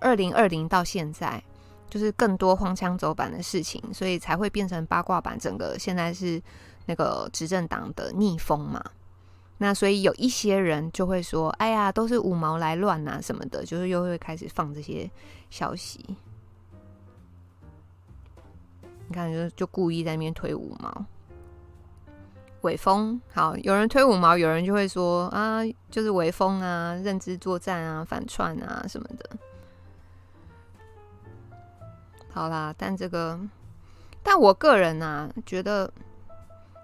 [0.00, 1.40] 二零二零到现在，
[1.88, 5.38] 就是更多荒腔走板的事情，所以才会变成八卦版。
[5.38, 6.42] 整个现在是
[6.84, 8.84] 那个执政党的逆风嘛。
[9.62, 15.08] 那所以有一些人就会说：“哎呀，都是五毛来乱啊什么的，就是又会开始放这些
[15.50, 16.04] 消息。
[19.06, 21.06] 你看，就就故意在那边推五毛。
[22.62, 29.30] 伪风，好，有人推五毛，有人就会说啊，就是伪风啊，认知作战啊，反串啊什么的。
[32.32, 33.38] 好啦，但这个，
[34.24, 35.88] 但我个人啊，觉得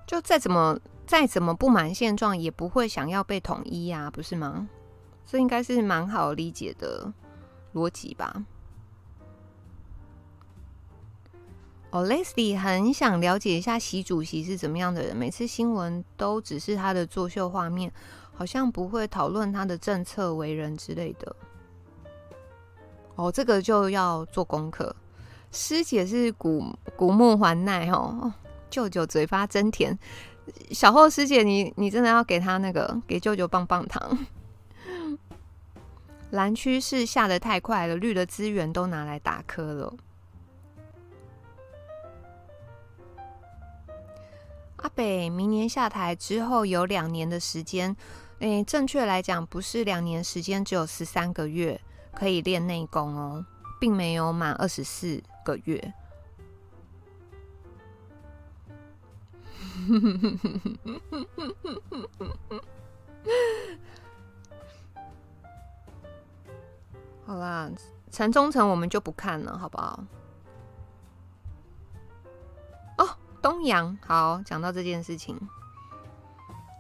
[0.07, 4.69] 就再怎么。”再怎么不满现状，也不会想要被统一呀，不是吗？
[5.25, 7.11] 这应该是蛮好理解的
[7.75, 8.45] 逻辑吧。
[11.91, 17.91] 哦，Leslie 很想了解一下习主席是怎么样的人，每次新闻都只是他的作秀画面，
[18.35, 21.35] 好像不会讨论他的政策、为人之类的。
[23.15, 24.95] 哦，这个就要做功课。
[25.53, 26.63] 师姐是古
[26.95, 28.31] 古木环奈哦，
[28.69, 29.99] 舅舅嘴巴真甜。
[30.71, 34.19] 小后师姐，你你真的要给他那个给舅舅棒棒糖。
[36.31, 39.95] 蓝趋势下得太快了，绿的资源都拿来打磕了。
[44.77, 47.97] 阿北明年下台之后有两年的时间，
[48.41, 51.81] 诶，正确来讲不是两年时间，只有十三个月
[52.13, 53.45] 可以练内功哦，
[53.81, 55.93] 并没有满二十四个月。
[67.25, 67.71] 好啦，
[68.11, 70.03] 陈忠诚我们就不看了，好不好？
[72.97, 73.07] 哦，
[73.43, 75.39] 东阳好，讲到这件事情，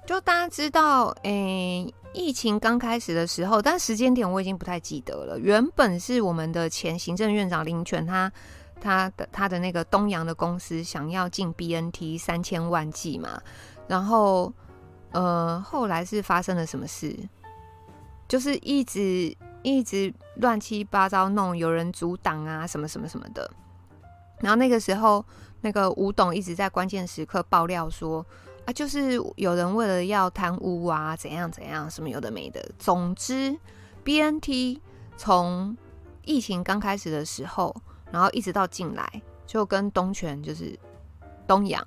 [0.06, 5.38] 就大家知道，诶、疫情刚开始的时候，但时间点我已经不太记得了。
[5.38, 8.32] 原本是我们的前行政院长林全他。
[8.80, 13.42] 他的他的那个东洋的公司想要进 BNT 三千万剂嘛，
[13.86, 14.52] 然后
[15.10, 17.16] 呃后来是发生了什么事？
[18.28, 23.50] 就是一直一直乱七八糟弄，有人阻挡啊什么什么什么的。
[24.40, 25.24] 然后那个时候
[25.60, 28.24] 那个吴董一直在关键时刻爆料说
[28.64, 32.64] 啊，就是有人为了要贪污啊怎样怎样什么有的没的。
[32.78, 33.58] 总之
[34.04, 34.78] BNT
[35.16, 35.76] 从
[36.24, 37.74] 疫情刚开始的时候。
[38.10, 40.78] 然后一直到进来，就跟东泉就是
[41.46, 41.84] 东洋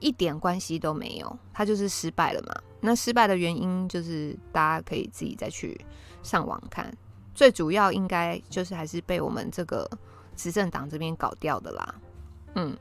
[0.00, 2.54] 一点关系都没有，他就是失败了嘛。
[2.80, 5.80] 那失败的原因就是大家可以自己再去
[6.22, 6.92] 上网看，
[7.34, 9.88] 最主要应该就是还是被我们这个
[10.36, 11.94] 执政党这边搞掉的啦。
[12.56, 12.76] 嗯，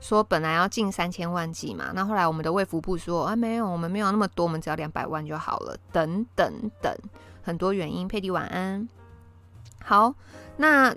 [0.00, 6.94] 说本来要进三千万剂嘛，那后来我们的卫福部说啊没有，我们没有那么多，我们只要两百万就好了，等等等，
[7.42, 8.06] 很多原因。
[8.06, 8.88] 佩蒂晚安，
[9.82, 10.14] 好，
[10.56, 10.94] 那。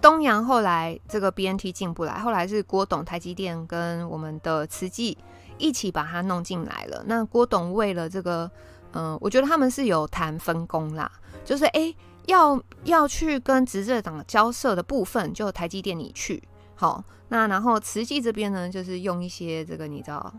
[0.00, 5.16] 东阳后来这个 BNT 进不来，后来是郭董、台积电跟我们的慈济
[5.58, 7.02] 一起把它弄进来了。
[7.06, 8.50] 那郭董为了这个，
[8.92, 11.10] 嗯、我觉得他们是有谈分工啦，
[11.44, 16.42] 就是诶要要去跟执政党交涉的部分，就台积电你去
[16.74, 17.02] 好。
[17.28, 20.32] 那然后慈济这边呢，就是用一些这个你知道，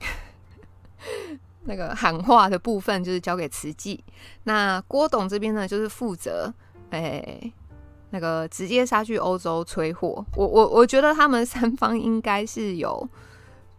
[1.64, 4.02] 那个喊话的部分就是交给慈济，
[4.44, 6.52] 那郭董这边呢就是负责，
[6.90, 7.52] 哎，
[8.10, 10.24] 那个直接杀去欧洲催货。
[10.36, 13.08] 我我我觉得他们三方应该是有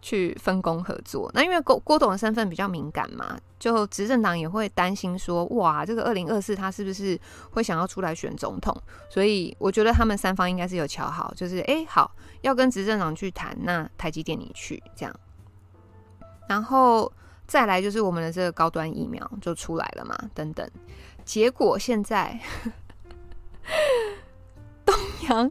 [0.00, 1.30] 去分工合作。
[1.34, 7.18] 那因为郭郭董的身份比较敏感嘛，就执政党也会担心说，哇，这个二零二四他是不是
[7.50, 8.76] 会想要出来选总统？
[9.08, 15.14] 所以我觉得他们三方应该是有乔好，就是哎，好，要跟执政党去谈，那台积电你去这样，
[16.48, 17.12] 然后。
[17.44, 20.66] 再来就是我们的这个高端疫苗就出来了嘛，等等，
[21.22, 22.38] 结果现在
[25.22, 25.50] 洋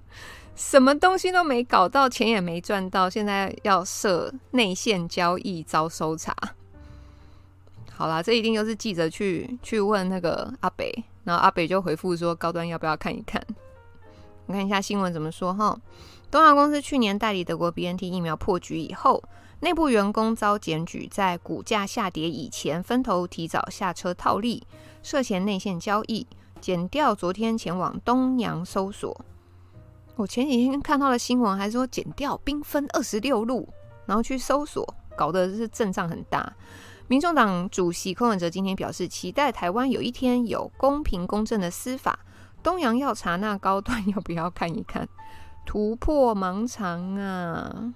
[0.56, 6.36] 什么东西都没搞到，钱也没赚到，现在要设内线交易遭搜查。
[7.92, 10.92] 好啦，这一定又是记者去去问那个阿北，
[11.24, 13.42] 然后阿北就回复说高端要不要看一看？
[14.48, 15.80] 我看一下新闻怎么说哈。
[16.30, 19.24] 东洋公司去年代理德国 BNT 疫苗破局以后。
[19.64, 24.66] 内部员工遭检举，在股价下跌以前分头提早下车套利，
[25.04, 26.26] 涉嫌内线交易。
[26.60, 29.24] 减掉昨天前往东洋搜索。
[30.16, 33.68] 我前几天看到的新闻还说检调兵分二十六路，
[34.06, 34.86] 然后去搜索，
[35.16, 36.54] 搞得是阵仗很大。
[37.08, 42.20] 民众党主席柯文哲今天表示，期待台湾有一天有公平公正的司法。
[42.64, 45.08] 东洋要查那高端， 要不要看一看？
[45.66, 47.94] 突破盲肠啊！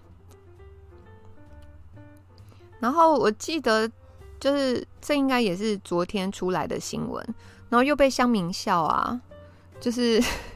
[2.80, 3.90] 然后我记得，
[4.40, 7.24] 就是这应该也是昨天出来的新闻，
[7.70, 9.22] 然后又被乡民笑啊，
[9.80, 10.22] 就是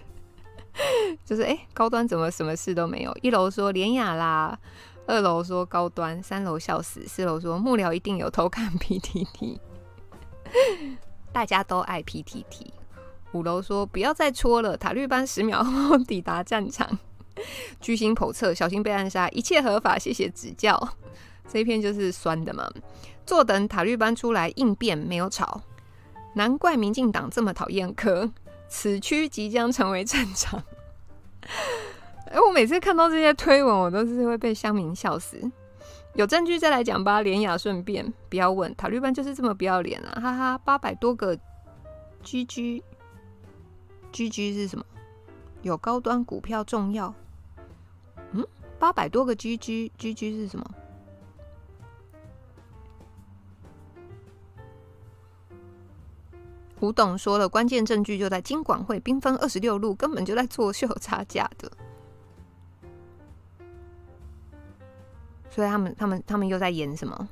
[1.26, 3.16] 就是哎，高端怎么什么事都没有？
[3.22, 4.58] 一楼说联亚啦，
[5.06, 9.60] 二楼说高端，三楼笑死，四楼说幕僚一定有偷看 PTT，
[11.32, 12.68] 大家都爱 PTT，
[13.34, 16.98] 五楼说不要再戳了，塔绿班十秒后抵达战场，
[17.80, 20.90] 居心叵测，小心被暗杀，一切合法，谢谢指教。
[21.52, 22.70] 这一篇就是酸的嘛，
[23.26, 25.62] 坐等塔绿班出来应变，没有吵，
[26.36, 28.30] 难怪民进党这么讨厌柯，
[28.70, 30.64] 此区即将成为战场。
[32.32, 35.52] 哎，我每次看到这些推文，我都是会被乡民笑死。
[36.14, 41.38] 有证据再来讲吧，连雅顺便不要问，塔利班就是这么不要脸啊，哈哈，八百多个
[42.24, 42.82] GG
[44.14, 44.86] GG 是什么？
[45.62, 47.14] 有高端股票重要？
[48.32, 48.46] 嗯，
[48.78, 50.66] 八百多个 GG GG 是什么？
[56.80, 61.70] 胡董说了，关键证据就在金管会兵分二十六路，根本就在作秀差价的。
[65.50, 67.28] 所以他们、他们、他们又在演什么？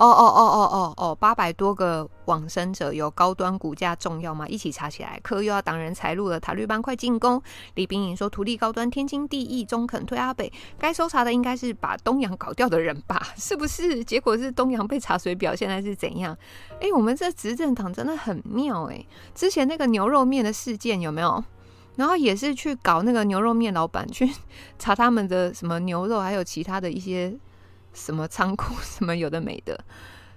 [0.00, 1.14] 哦哦哦哦哦哦！
[1.14, 4.48] 八百多个往生者有高端股价重要吗？
[4.48, 6.40] 一起查起来，科又要挡人财路了。
[6.40, 7.42] 塔绿班快进攻！
[7.74, 10.50] 李冰莹说：“土地高端天经地义，中肯推阿北。
[10.78, 13.20] 该搜查的应该是把东洋搞掉的人吧？
[13.36, 14.02] 是不是？
[14.02, 16.34] 结果是东洋被查水表，现在是怎样？
[16.80, 19.04] 哎、我们这执政党真的很妙哎、
[19.34, 21.44] 之前那个牛肉面的事件有没有？
[21.96, 24.32] 然后也是去搞那个牛肉面老板去
[24.78, 27.38] 查他们的什么牛肉，还有其他的一些。”
[27.92, 29.84] 什么仓库， 什么有的没的，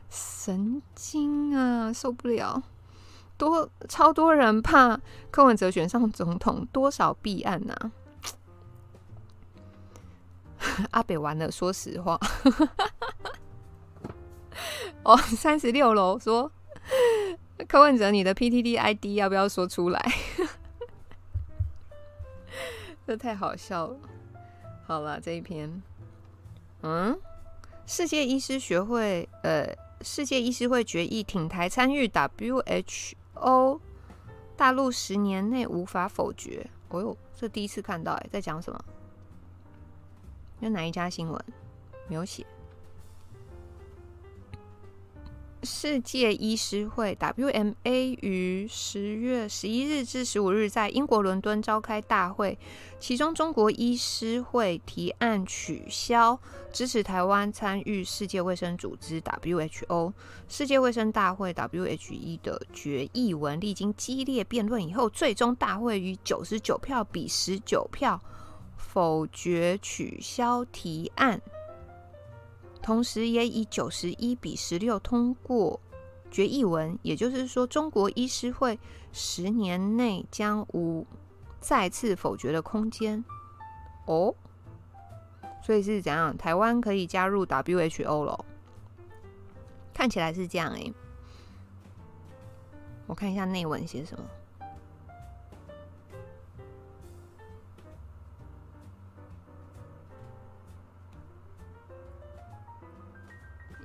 [0.10, 2.62] 神经啊，受不了！
[3.38, 5.00] 多超多人怕
[5.32, 7.92] 柯文哲选上总统，多少弊案呐、啊？
[10.92, 12.18] 阿北完了，说实话。
[15.04, 16.52] 哦，三十六楼说
[17.68, 20.02] 柯文哲，你的 PTT ID 要不要说出来？
[23.06, 23.98] 这太好笑了。
[24.86, 25.82] 好了，这一篇，
[26.82, 27.20] 嗯。
[27.96, 29.72] 世界医师学会，呃，
[30.02, 33.80] 世界医师会决议挺台参与 WHO，
[34.58, 36.68] 大陆十年内无法否决。
[36.90, 38.84] 哦呦，这第一次看到，哎，在讲什么？
[40.60, 41.40] 那哪一家新闻？
[42.08, 42.44] 没有写。
[45.64, 52.58] 世界医师会 （WMA） 于十月十一日至十五日在英国伦敦召开大会，
[53.00, 56.38] 其中中国医师会提案取消
[56.74, 60.12] 支持台湾参与世界卫生组织 （WHO）
[60.50, 68.22] 世界卫生大会 （WHE） 的决议文，历经激烈辩论以后，最终大会以九十九票比十九票
[68.76, 71.42] 否决取消提案。
[72.84, 75.80] 同时，也以九十一比十六通过
[76.30, 78.78] 决议文，也就是说，中国医师会
[79.14, 81.08] 十年内将无
[81.62, 83.24] 再次否决的空间。
[84.06, 84.36] 哦，
[85.64, 86.38] 所以是怎样？
[86.38, 88.46] 台湾可以加入 WHO 了？
[89.94, 90.94] 看起来是这样哎、欸。
[93.08, 94.26] 我看一下内文写什么。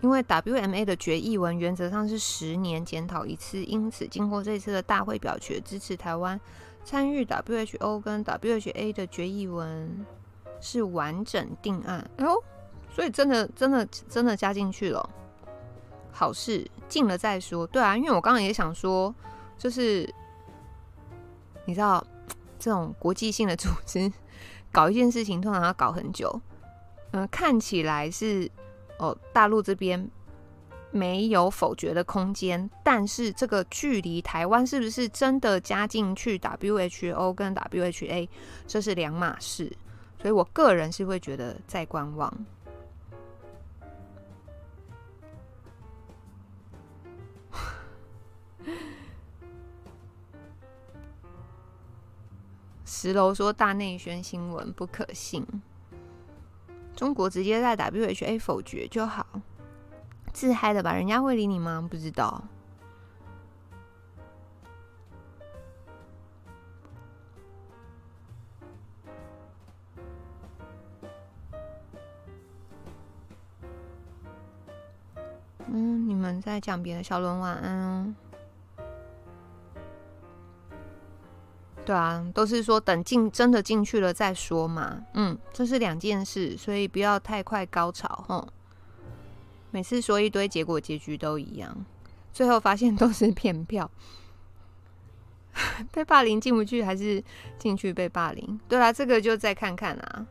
[0.01, 6.41] 因为 WMA 的决议文原则上是十年检讨一次，因此经过这次的大会表决支持台湾
[6.85, 10.07] 参与 WHO 跟 WHA 的决议文
[10.61, 12.09] 是完整定案。
[12.17, 12.45] 哎呦，
[12.95, 15.11] 所以真的真的真的加进去了，
[16.13, 17.67] 好事进了再说。
[17.67, 19.13] 对啊，因为我刚刚也想说，
[19.59, 20.09] 就是
[21.65, 22.07] 你知道
[22.57, 24.13] 这种国际性的组织
[24.71, 26.41] 搞一件事情通常要搞很久，
[27.11, 28.49] 嗯、看起来是。
[28.99, 30.11] 哦，大陆这边
[30.91, 38.29] 没有否决的空间，但是这个距离台湾是不是真的加进去 WHO 跟 WHA，
[38.67, 39.71] 这是两码事，
[40.21, 42.33] 所以我个人是会觉得在观望。
[52.85, 55.47] 十楼说大内宣新闻不可信。
[56.99, 59.25] 中国直接在 WHA 否决就好，
[60.33, 60.93] 自嗨的吧？
[60.93, 61.87] 人家会理你吗？
[61.89, 62.43] 不知道。
[75.69, 77.03] 嗯，你们在讲别的。
[77.05, 78.15] 小伦晚安哦。
[81.89, 85.07] 对啊，都是说等进真的进去了再说嘛。
[85.15, 88.27] 嗯，这是两件事，所以不要太快高潮。
[88.29, 88.47] 哼，
[89.71, 91.75] 每次说一堆，结果结局都一样，
[92.31, 93.91] 最后发现都是骗票。
[95.91, 97.25] 被霸凌进不去，还是
[97.59, 98.61] 进去被霸凌？
[98.69, 100.27] 对啊，这个就再看看啊。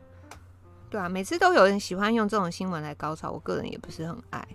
[0.88, 4.46] 对啊，每次都有人喜欢用这种新闻来高潮，我个人也不是很爱。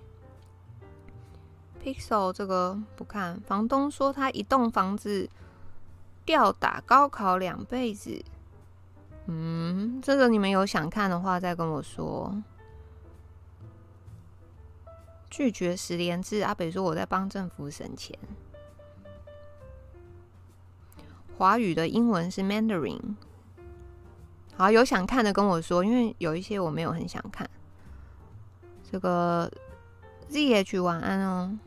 [1.83, 5.29] Pixel 这个不看，房东说他一栋房子。
[6.25, 8.23] 吊打高考两辈子，
[9.27, 12.41] 嗯，这个你们有想看的话再跟我说。
[15.29, 18.17] 拒绝十连制，阿北说我在帮政府省钱。
[21.37, 23.15] 华语的英文是 Mandarin。
[24.55, 27.49] 好，有想看的跟我说，因为有一些我没有很想看。
[28.91, 29.51] 这个
[30.29, 31.57] ZH 晚安哦，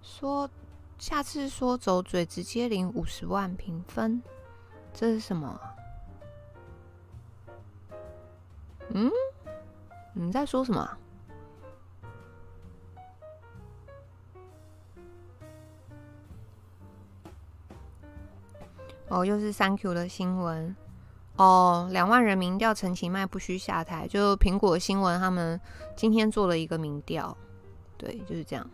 [0.00, 0.48] 说。
[0.98, 4.20] 下次说走嘴直接领五十万评分，
[4.92, 5.58] 这是什么？
[8.90, 9.10] 嗯？
[10.12, 10.98] 你在说什么？
[19.08, 20.76] 哦，又是 Thank you 的新闻
[21.36, 25.58] 哦，两万人民调陈其迈不需下台，就苹果新闻他们
[25.96, 27.34] 今天做了一个民调，
[27.96, 28.68] 对，就是这样。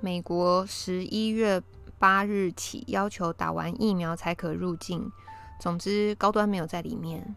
[0.00, 1.60] 美国十一月
[1.98, 5.10] 八日起要求打完疫苗才可入境。
[5.58, 7.34] 总之，高端没有在里面。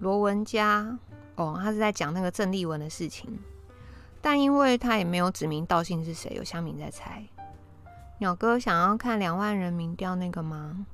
[0.00, 0.98] 罗文佳，
[1.36, 3.38] 哦，他是在讲那个郑丽文的事情，
[4.20, 7.26] 但因为他也没有指名道姓是谁，有乡民在猜。
[8.18, 10.86] 鸟哥想要看两万人民调那个吗？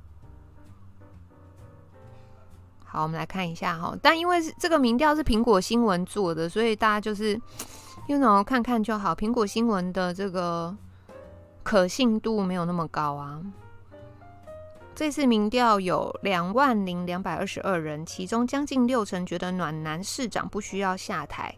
[2.84, 3.98] 好，我们来看一下哈。
[4.00, 7.40] 但因为这个民调是苹果新闻做的，所以大家就是。
[8.06, 9.14] You know, 看看就好。
[9.14, 10.76] 苹果新闻的这个
[11.62, 13.40] 可信度没有那么高啊。
[14.94, 21.54] 这次民调有两万零两百二十二人，其中将近六成觉得暖男市长不需要下台，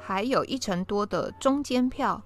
[0.00, 2.20] 还有一成多的中间票。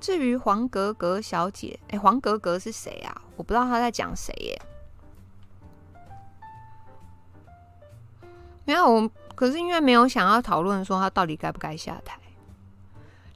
[0.00, 3.22] 至于黄格格小姐，哎，黄格格是谁啊？
[3.36, 4.62] 我不知道她在讲谁耶。
[8.64, 12.18] 没有，我可是因为没有想要讨论说她到底该不该下台。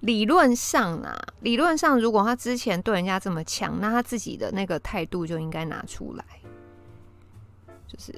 [0.05, 6.25] 理论上啊，理论上，如果他之前对人家这么强，那他自己的那个态度就应该拿出来，
[7.87, 8.15] 就是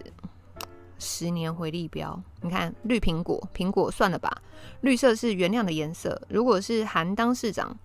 [0.99, 2.21] 十年回力标。
[2.41, 4.43] 你看绿苹果，苹果算了吧，
[4.81, 6.21] 绿色是原谅的颜色。
[6.29, 7.79] 如果是韩当市长，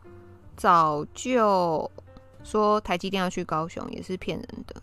[0.58, 1.90] 早就
[2.44, 4.82] 说台积电要去高雄，也是骗人的。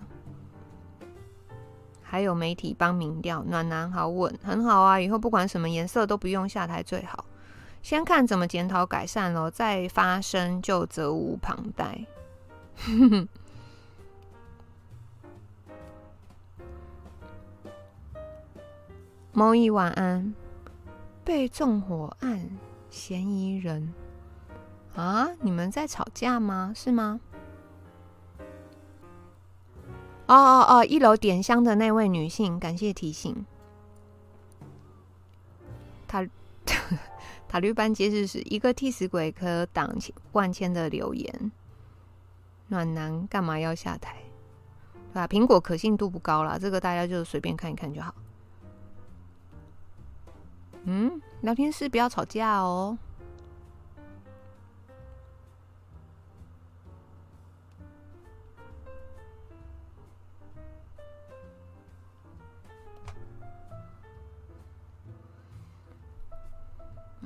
[2.03, 7.25] 还有媒体帮民调，暖男好稳，很好啊，以后不管什么颜色都不用下台最好。
[7.89, 12.05] 先看怎么检讨改善咯，再发生就责无旁贷。
[19.33, 20.35] 某一晚安，
[21.25, 22.59] 被纵火案
[22.91, 23.95] 嫌疑人
[24.95, 25.31] 啊？
[25.41, 26.75] 你们在吵架吗？
[26.77, 27.19] 是吗？
[30.27, 30.85] 哦哦哦！
[30.85, 33.47] 一楼点香的那位女性，感谢提醒。
[36.07, 36.29] 她。
[37.49, 39.97] 塔利班解释是一个替死鬼，可挡
[40.33, 41.51] 万千的流言。
[42.69, 44.17] 暖男干嘛要下台？
[45.13, 45.27] 对吧？
[45.27, 48.15] 苹果可信度不高啦，这个大家就随便看一看就好。
[50.85, 52.99] 嗯，聊天室不要吵架哦。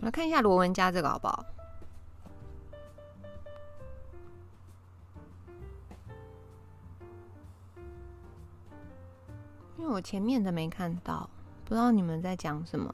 [0.03, 1.45] 来看一下罗文家这个好不好？
[9.79, 11.29] 因为我前面的没看到，
[11.65, 12.93] 不知道你们在讲什么。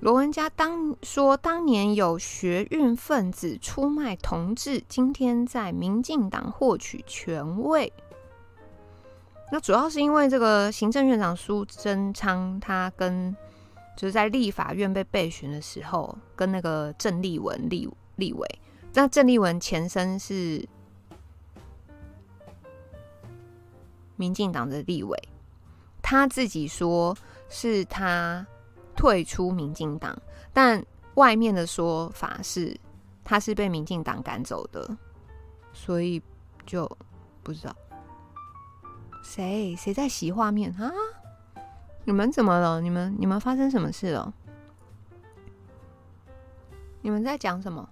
[0.00, 7.92] 罗文家当说，当年有学运分子出卖同志，今天在民进党获取权位。
[9.50, 13.34] 那主要是因为这个行政院长苏贞昌，他跟
[13.96, 18.60] 就是在立法院被备询的时候，跟那个郑丽文立立委，
[18.92, 20.66] 那郑丽文前身是
[24.16, 25.16] 民进党的立委，
[26.02, 27.16] 他自己说
[27.48, 28.46] 是他
[28.96, 30.16] 退出民进党，
[30.52, 30.84] 但
[31.14, 32.76] 外面的说法是
[33.22, 34.96] 他是被民进党赶走的，
[35.72, 36.20] 所以
[36.66, 36.88] 就
[37.42, 37.74] 不知道。
[39.22, 39.74] 谁？
[39.76, 40.70] 谁在洗画面？
[40.72, 40.92] 啊？
[42.04, 42.80] 你们怎么了？
[42.80, 44.32] 你们你们发生什么事了？
[47.00, 47.88] 你们在讲什么？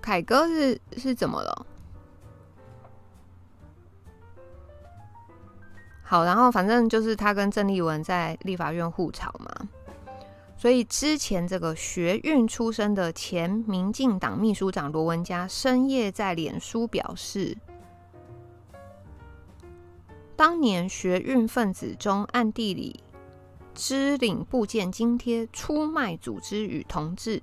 [0.00, 1.66] 凯哥是是怎么了？
[6.02, 9.68] 好，然后反正就是他跟郑丽文在立法院互吵嘛，
[10.56, 17.58] 所以之前这个学运出身的前民进党秘书长罗文嘉深夜在脸书表示。
[20.38, 23.02] 当年学运分子中暗地里
[23.74, 27.42] 支领部件津贴，出卖组织与同志。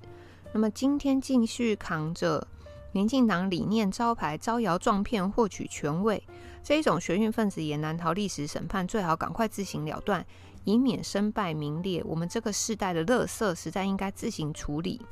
[0.54, 2.48] 那么今天继续扛着
[2.92, 6.26] 民进党理念招牌招摇撞骗获取权位，
[6.62, 10.24] 这一种学运分子也难逃历史审判，最好赶快自行了断，
[10.64, 12.02] 以免身败名裂。
[12.02, 15.02] 我们这个世代的垃圾实在应该自行处理。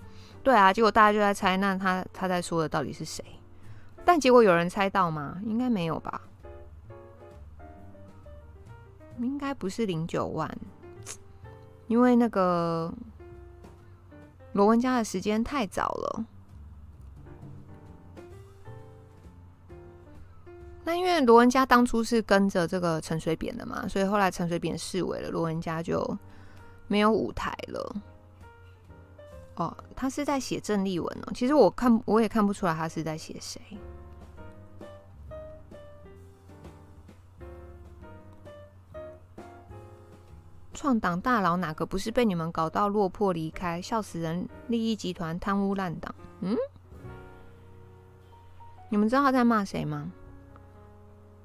[0.43, 3.23] 对啊，结果大家就在猜，那他他在说的到底是谁？
[4.06, 5.39] 但结果有人猜到吗？
[5.44, 6.23] 应该没有吧。
[9.18, 10.50] 应该不是零九万，
[11.86, 12.92] 因为那个
[14.52, 16.24] 罗文嘉的时间太早了。
[20.84, 26.18] 那因为罗文嘉当初是跟着这个陈水扁的嘛，所以后来陈水扁释围了，罗文嘉就
[26.88, 27.96] 没有舞台了。
[29.54, 31.32] 哦，他是在写郑丽文哦。
[31.34, 33.60] 其实我看我也看不出来他是在写谁。
[40.74, 43.80] 创党大佬哪个不是被你们搞到落魄离开？
[43.80, 44.46] 笑死人！
[44.68, 46.14] 利益集团贪污烂党。
[46.40, 46.56] 嗯，
[48.90, 50.12] 你们知道他在骂谁吗？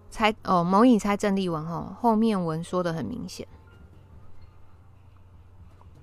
[0.09, 3.47] 猜哦，某影猜郑丽文哈，后面文说得很明显。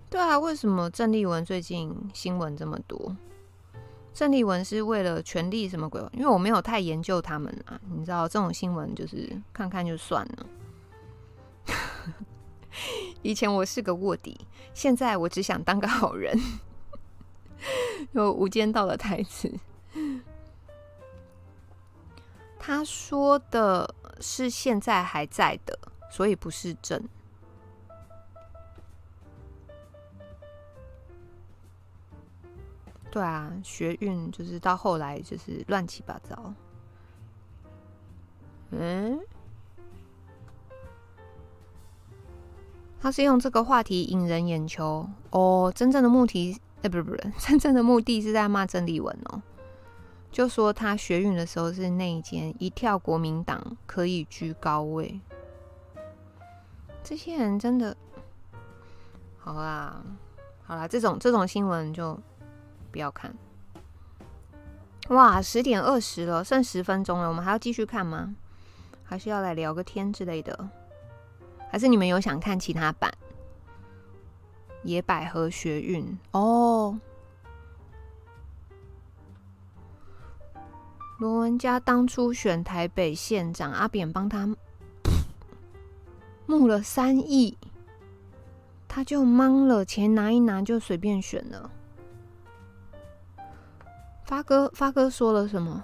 [0.08, 3.16] 对啊，为什么郑丽文最近新闻这么多？
[4.14, 6.00] 郑丽文是为了权力什么鬼？
[6.12, 10.46] 因为我没有太研究他们啊，你知道这种新闻就是看看就算了。
[13.22, 14.38] 以前我是个卧底，
[14.74, 16.38] 现在我只想当个好人。
[18.12, 19.52] 有无间道的台词，
[22.58, 25.78] 他说的是现在还在的，
[26.10, 27.08] 所以不是真。
[33.10, 36.54] 对啊，学运就是到后来就是乱七八糟。
[38.70, 39.18] 嗯。
[43.00, 49.40] 他是用这个话题引人眼球哦，真正的目的，哎，不是不是， 真正的目的是在骂郑丽文哦，
[50.32, 55.20] 就说他学运的时候是内奸，一跳国民党可以居高位。
[57.04, 57.96] 这些人真的，
[59.38, 60.02] 好啦，
[60.64, 62.18] 好啦，这种这种新闻就
[62.90, 63.32] 不要看。
[65.10, 68.34] 哇，十点二十了，剩十分钟了，我们还要继续看吗？
[69.04, 70.68] 还是要来聊个天之类的？
[71.70, 73.12] 还是你们有想看其他版？
[74.82, 76.96] 野百合学运哦，
[81.18, 84.54] 罗文嘉当初选台北县长，阿扁帮他
[86.46, 87.58] 募了三亿，
[88.86, 91.68] 他就懵了，钱拿一拿就随便选了。
[94.24, 95.82] 发哥，发哥说了什么？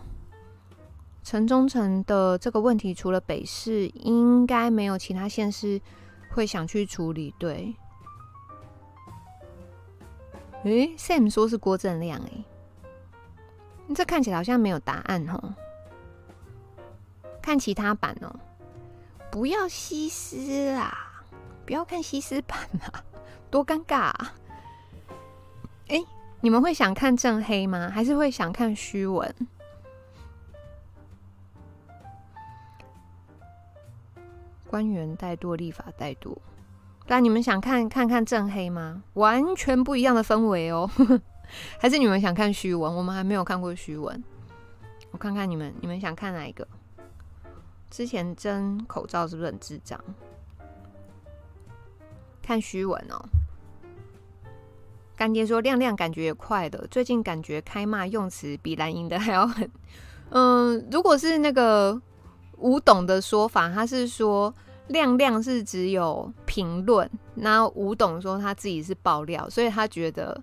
[1.22, 5.80] 陈忠诚的这个问题，除了北市，应该没有其他县市
[6.30, 7.32] 会想去处理。
[7.38, 7.74] 对，
[10.64, 12.44] 诶，Sam 说是郭正亮，诶，
[13.94, 15.54] 这看起来好像没有答案哦。
[17.40, 18.34] 看其他版哦，
[19.30, 21.22] 不要西施啊，
[21.64, 23.02] 不要看西施版啊，
[23.50, 24.34] 多尴尬啊！
[25.88, 26.04] 哎、
[26.40, 27.90] 你们会想看正黑吗？
[27.90, 29.34] 还是会想看虚文？
[34.72, 36.34] 官员怠惰，立法怠惰。
[37.06, 39.02] 但，你们想看看看正黑吗？
[39.12, 40.90] 完全不一样的氛围哦。
[41.78, 42.96] 还是你们想看虚文？
[42.96, 44.24] 我们还没有看过虚文。
[45.10, 46.66] 我看看你们，你们想看哪一个？
[47.90, 50.00] 之前争口罩是不是很智障？
[52.40, 53.20] 看虚文哦。
[55.14, 59.70] 干爹说亮亮感觉也快了，最近感觉开骂用词比蓝营的还要狠。
[60.30, 62.00] 嗯，如果是那个
[62.62, 64.54] 吴董的说法，他是说。
[64.88, 70.38] 亮亮是只有评论，那吴董说他自己是爆料，所以他觉得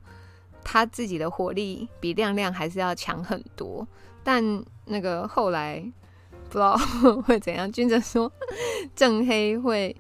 [0.64, 3.86] 他自己的火力比亮亮还是要强很多。
[4.24, 4.42] 但
[4.86, 5.80] 那个后来
[6.50, 6.76] 不知道
[7.28, 8.32] 会怎样，君哲说
[8.96, 9.96] 正黑会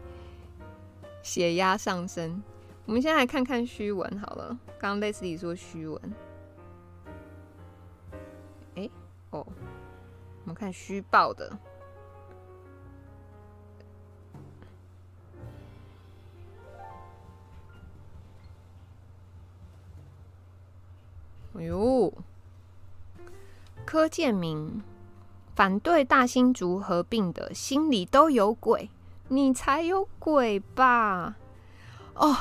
[1.21, 2.41] 血压上升。
[2.85, 6.01] 我们先来看看虚文好了，刚刚类似于说虚文，
[8.75, 8.89] 哎、
[9.31, 11.55] 哦，我们看虚报的。
[21.59, 22.13] 哎呦，
[23.85, 24.81] 柯建铭
[25.55, 28.89] 反对大新竹合并的，心里都有鬼，
[29.27, 31.35] 你才有鬼吧？
[32.13, 32.35] 哦，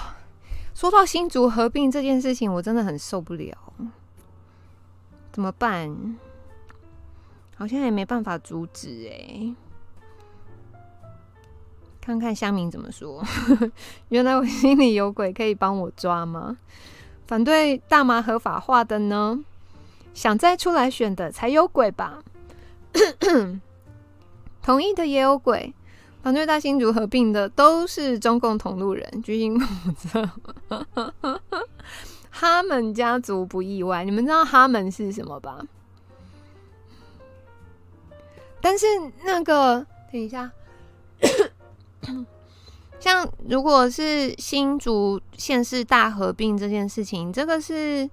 [0.73, 3.59] 说到新竹合并这件事情，我真的很受不了，
[5.33, 6.17] 怎么办？
[7.57, 9.53] 好像也没办法阻止哎。
[12.01, 13.23] 看看乡民怎么说，
[14.11, 16.57] 原来我心里有鬼，可以帮我抓吗？
[17.29, 19.45] 反对大麻合法化的呢？
[20.15, 22.25] 想再出来选的才有鬼吧？
[24.63, 25.73] 同意的也有鬼。
[26.23, 30.29] 反对大新竹合并的都是中共同路人，居心叵测。
[32.31, 35.61] 哈门家族不意外，你们知道哈门是什么吧？
[38.61, 38.87] 但是
[39.23, 40.51] 那个，等一下。
[43.01, 48.09] 像如果是新竹县市大合并这件事情，这个是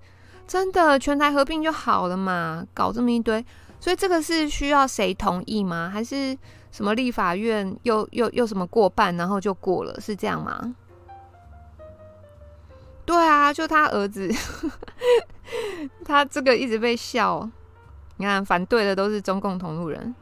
[0.47, 2.65] 真的全台合并就好了嘛？
[2.73, 3.43] 搞这么一堆，
[3.79, 5.89] 所以这个是需要谁同意吗？
[5.91, 6.37] 还是
[6.71, 10.75] 什么立法院又又又什么过半，然后就过了，是这样吗？
[13.05, 14.31] 对啊，就他儿子，
[16.05, 17.49] 他这个一直被笑，
[18.17, 20.13] 你看反对的都是中共同路人。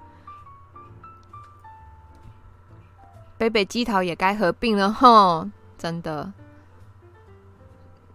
[3.43, 6.31] 北北基桃也该合并了吼，真的。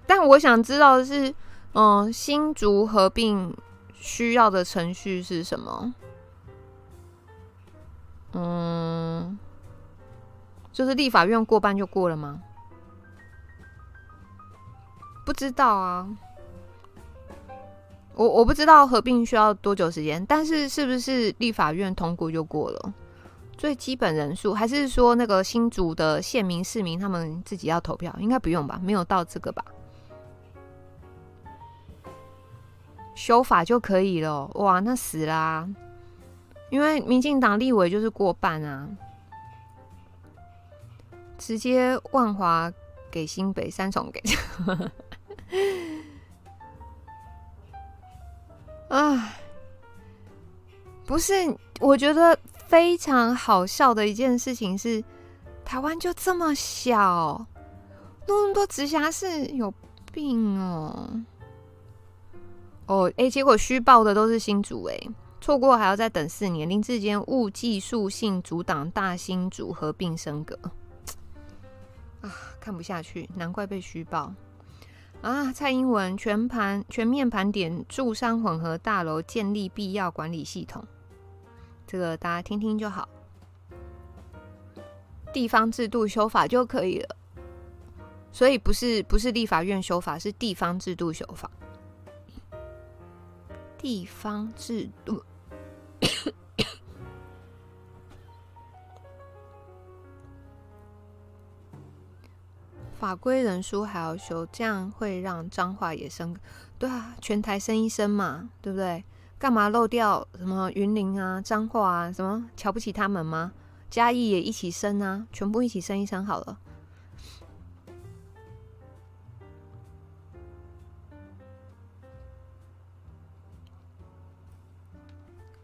[0.06, 1.34] 但我想知道的是，
[1.74, 3.54] 嗯，新竹合并
[3.92, 5.92] 需要的程序是什么？
[8.32, 9.38] 嗯，
[10.72, 12.40] 就是立法院过半就过了吗？
[15.26, 16.08] 不知道啊，
[18.14, 22.94] 我我不知道合并需要多久时间，但是是不是立法院通过就过了？
[23.58, 28.14] 最基本人数，还是说那个新竹的县民市民他们自己要投票？
[28.20, 28.80] 应该不用吧？
[28.80, 29.64] 没有到这个吧？
[33.16, 34.46] 修法就可以了？
[34.54, 35.68] 哇，那死啦！
[36.70, 38.88] 因为民进党立委就是过半啊，
[41.36, 42.72] 直接万华
[43.10, 44.22] 给新北，三重给。
[48.88, 49.34] 啊，
[51.04, 51.32] 不是，
[51.80, 52.38] 我觉得。
[52.68, 55.02] 非常好笑的一件事情是，
[55.64, 57.46] 台湾就这么小，
[58.26, 59.72] 那么多直辖市，有
[60.12, 61.24] 病哦！
[62.84, 64.98] 哦，哎，结果虚报的都是新竹，哎，
[65.40, 66.68] 错过还要再等四年。
[66.68, 70.54] 林志坚误技术性阻挡大新竹合并升格，
[72.20, 72.30] 啊，
[72.60, 74.34] 看不下去，难怪被虚报
[75.22, 75.50] 啊！
[75.54, 80.86] 蔡英文全盘全面盘点住商混合大楼，建立必要管理系统。
[81.88, 83.08] 这个大家听听就好，
[85.32, 87.16] 地方制度修法就可以了，
[88.30, 91.50] 所以不是不是立法院修法，是地方制度修法。
[93.78, 95.24] 地方制度，
[102.98, 106.36] 法规人书还要修，这样会让彰化也升，
[106.78, 109.02] 对啊，全台升一升嘛，对不对？
[109.38, 112.12] 干嘛漏掉什么云林啊、彰化啊？
[112.12, 113.52] 什么瞧不起他们吗？
[113.88, 116.58] 嘉义也一起升啊，全部一起升一升好了。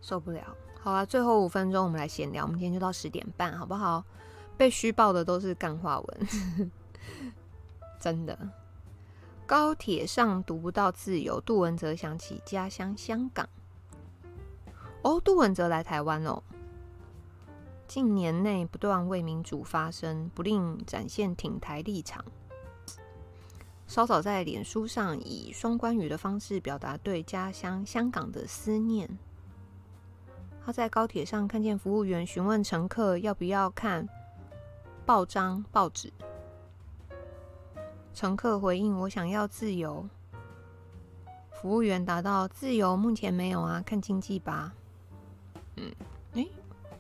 [0.01, 4.05] 受不了，好啊，最后五分钟我们来闲聊，我们今天就到十点半，好不好？
[4.57, 6.29] 被虚报的都是干话文，
[7.99, 8.39] 真的。
[9.47, 13.49] 高铁上读不到自由，杜文泽想起家乡香港。
[15.05, 16.43] 哦，杜汶泽来台湾哦。
[17.87, 22.25] 近年内不断为民主发声，不吝展现挺台立场。
[23.87, 29.07] 稍早在脸书上以双关语的方式表达对家乡香港的思念。
[30.65, 34.09] 他在高铁上看见服务员询问乘客要不要看
[35.05, 36.11] 报章报纸，
[38.15, 40.09] 乘客回应：“我想要自由。”
[41.53, 44.73] 服务员答道：“自由目前没有啊，看经济吧。”
[45.77, 45.93] 嗯，
[46.35, 46.49] 诶，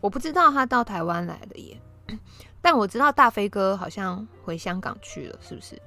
[0.00, 1.80] 我不知道他到台湾来了耶，
[2.60, 5.80] 但我知道大飞哥好像回香港去了，是不是？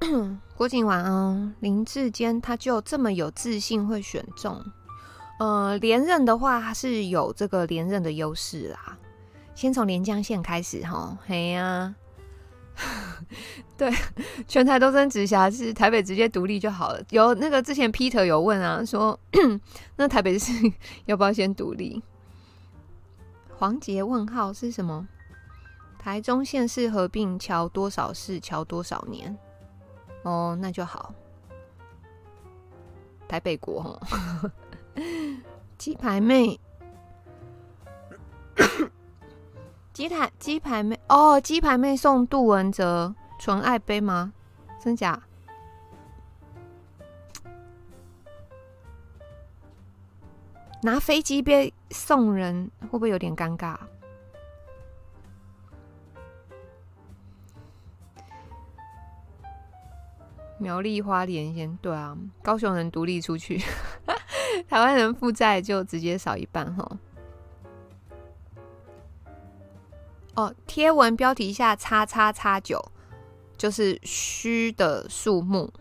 [0.56, 4.64] 郭靖晚安，林志坚他就这么有自信会选中？
[5.40, 8.96] 呃，连任的话他是有这个连任的优势啦。
[9.54, 11.94] 先从连江县开始哈，嘿呀、
[13.78, 13.92] 对，
[14.46, 17.02] 全台都争直辖市，台北直接独立就好了。
[17.10, 19.18] 有那个之前 Peter 有问啊，说
[19.96, 20.52] 那台北市
[21.06, 22.00] 要不要先独立？
[23.56, 25.08] 黄杰问号是什么？
[25.98, 28.38] 台中县市合并，桥多少市？
[28.38, 29.36] 桥多少年？
[30.22, 31.12] 哦，那就好。
[33.26, 34.50] 台北国哈，
[35.76, 36.60] 鸡排妹。
[39.92, 44.32] 鸡排鸡排妹哦，鸡排妹送杜文泽纯爱杯吗？
[44.80, 45.20] 真假？
[50.82, 53.76] 拿飞机杯送人会不会有点尴尬？
[60.58, 63.58] 苗栗花莲先对啊，高雄人独立出去，
[64.68, 66.98] 台湾人负债就直接少一半哈。
[70.36, 72.82] 哦，贴文标题下叉叉叉九，
[73.56, 75.72] 就是虚的数目，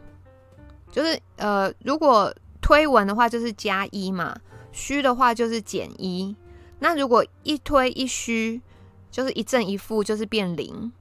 [0.91, 4.38] 就是呃，如果推文的话就是加一嘛，
[4.72, 6.36] 虚的话就是减一。
[6.80, 8.62] 那如果一推一虚，
[9.10, 10.91] 就是一正一负，就是变零。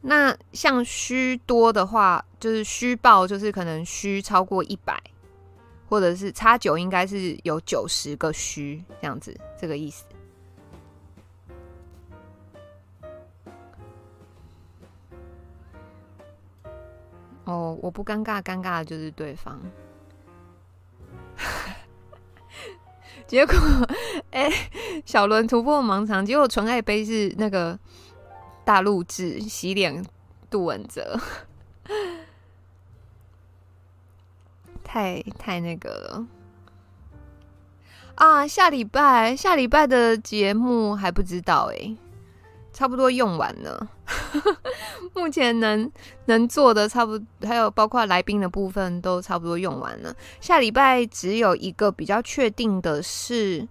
[0.00, 5.00] 那像虚多的话，就是虚报，就是可能虚超过一百，
[5.88, 10.04] 或者是差九，应该是有九十个虚这样子，这个意思。
[17.46, 19.58] 哦，我不尴尬，尴尬的就是对方。
[23.26, 23.54] 结果，
[24.30, 24.48] 哎、
[25.04, 27.76] 小伦突破盲肠，结果纯爱杯是那个
[28.64, 30.04] 大陆制洗脸
[30.48, 31.18] 杜汶泽，
[34.84, 36.26] 太太那个了
[38.14, 38.46] 啊！
[38.46, 41.96] 下礼拜下礼拜的节目还不知道哎、
[42.76, 43.88] 差不多用完了。
[45.16, 45.90] 目前能
[46.26, 50.14] 能做的差不多，还有包括来宾的部分都差不多用完了。
[50.42, 53.66] 下礼拜只有一个比较确定的是，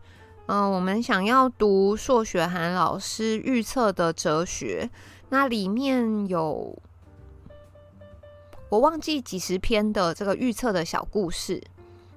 [0.48, 4.90] 嗯、我们想要读硕学涵老师预测的哲学，
[5.30, 6.76] 那里面有
[8.69, 11.61] 我忘记几十篇的这个预测的小故事，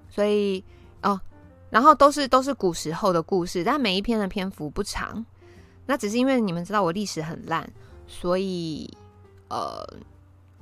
[0.08, 0.64] 所以
[1.02, 1.20] 哦，
[1.68, 5.24] 然后都是都是古时候的故事，但每一篇的篇幅不长，
[5.88, 7.68] 那只是因为你们知道我历史很烂。
[8.10, 8.90] 所以，
[9.48, 9.86] 呃，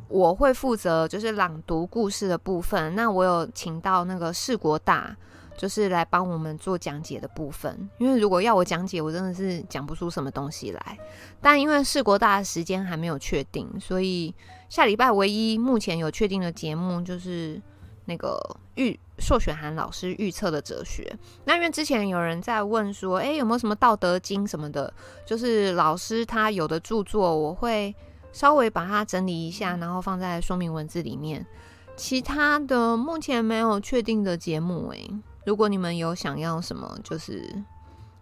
[0.09, 2.93] 我会负责就是朗读故事的部分。
[2.97, 5.17] 那我有请到那个世国大，
[5.57, 7.89] 就是来帮我们做讲解的部分。
[7.99, 10.99] 因为如果要我讲解，我真的是讲不出什么东西来。
[11.41, 14.35] 但因为世国大的时间还没有确定，所以
[14.69, 17.63] 下礼拜唯一目前有确定的节目就是
[18.07, 18.37] 那个
[18.75, 21.19] 预硕选涵老师预测的哲学。
[21.45, 24.93] 那因为之前有人在问说，诶，有没有什么道德经什么的？
[25.25, 27.95] 就是老师他有的著作，我会
[28.33, 31.45] 稍微把它整理一下，然后放在说明文字里面。
[31.97, 35.11] 其他的目前没有确定的节目，诶，
[35.47, 37.43] 如果你们有想要什么，就是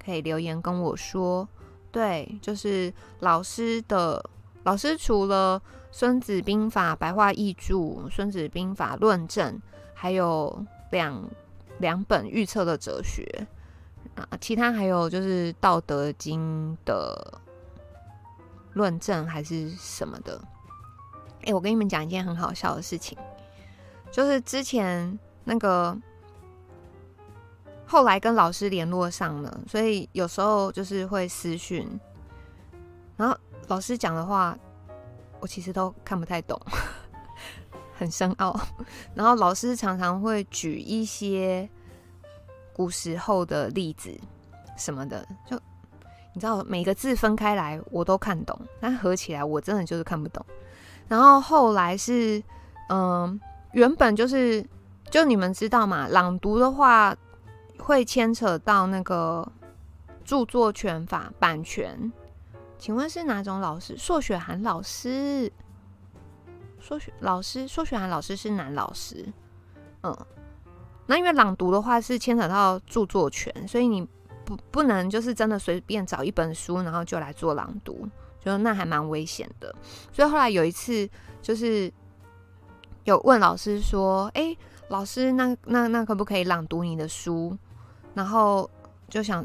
[0.04, 1.48] 可以留言跟我说。
[1.90, 4.24] 对，就是老师的
[4.62, 5.60] 老师除了
[5.90, 9.54] 《孙子兵法》白话译注，《孙子兵法论证》。
[9.96, 10.62] 还有
[10.94, 11.28] 两
[11.78, 13.46] 两本预测的哲学
[14.14, 17.40] 啊，其他还有就是《道德经》的
[18.74, 20.40] 论证还是什么的。
[21.44, 23.18] 哎、我跟你们讲一件很好笑的事情，
[24.12, 25.98] 就是之前那个
[27.84, 31.86] 后来跟老师联络上了，所以有时候就是会私讯，
[33.16, 34.56] 然后老师讲的话，
[35.40, 36.58] 我其实都看不太懂。
[37.96, 38.58] 很深奥。
[39.14, 41.68] 然后老师常常会举一些
[42.72, 44.12] 古时候的例子
[44.76, 45.56] 什么的，就
[46.32, 50.44] 你知道每个字分开来我都看懂，但合起来我真的就是看不懂。
[51.06, 52.42] 然后后来是，
[52.88, 53.38] 嗯、
[53.72, 54.66] 原本就是，
[55.10, 57.14] 就你们知道嘛，朗读的话
[57.78, 59.46] 会牵扯到那个
[60.24, 62.12] 著作权法版权。
[62.78, 63.96] 请问是哪种老师？
[63.96, 65.50] 硕雪涵老师，
[66.86, 69.24] 说学老师，说学涵老师是男老师。
[70.02, 70.14] 嗯，
[71.06, 74.06] 那因为朗读的话是牵扯到著作权，所以你
[74.44, 78.06] 不不能就是真的随便找一本书，然后就来做朗读。
[78.44, 79.74] 就那还蛮危险的，
[80.12, 81.08] 所以后来有一次
[81.40, 81.90] 就是
[83.04, 84.54] 有问老师说：“哎、
[84.88, 87.56] 老师，那那那可不可以朗读你的书？”
[88.12, 88.70] 然后
[89.08, 89.42] 就想，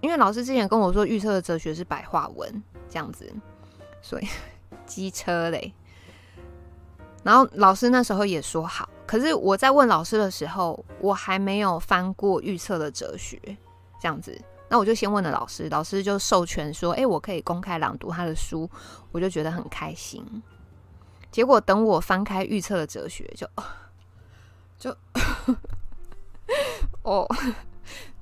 [0.00, 3.28] 因为老师之前跟我说预测的哲学是白话文这样子，
[4.00, 4.28] 所以
[4.86, 5.74] 机车嘞。
[7.24, 13.40] 然后老师那时候也说好，可是我在问老师的时候，我还没有翻过预测的哲学
[13.98, 14.38] 这样子。
[14.68, 18.68] 那我就先问了老师，老师就授权说：“哎、我可以公开朗读他的书。”
[19.10, 20.22] 我就觉得很开心。
[21.30, 23.48] 结果等我翻开《预测的哲学》就，
[24.78, 24.96] 就
[27.02, 27.26] 哦，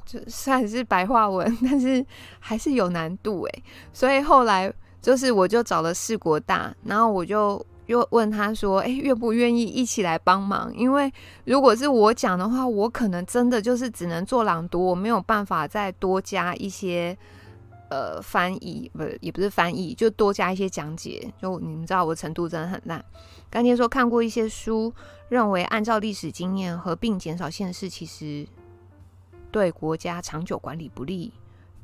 [0.07, 2.05] 就虽然是白话文，但是
[2.39, 3.63] 还是有难度哎。
[3.93, 7.65] 所以后来就是我就找了世国大，然后我就。
[7.93, 10.75] 就问他说：“哎，愿不愿意一起来帮忙？
[10.75, 11.13] 因为
[11.45, 17.15] 如果是我讲的话，我可能真的就是只能做朗读，我没有办法再多加一些
[17.91, 21.31] 呃翻译，不也不是翻译，就多加一些讲解。
[21.39, 23.05] 就你们知道我程度真的很烂。
[23.51, 24.91] 刚才说看过一些书，
[25.29, 28.47] 认为按照历史经验合并减少县市，其实
[29.51, 31.31] 对国家长久管理不利。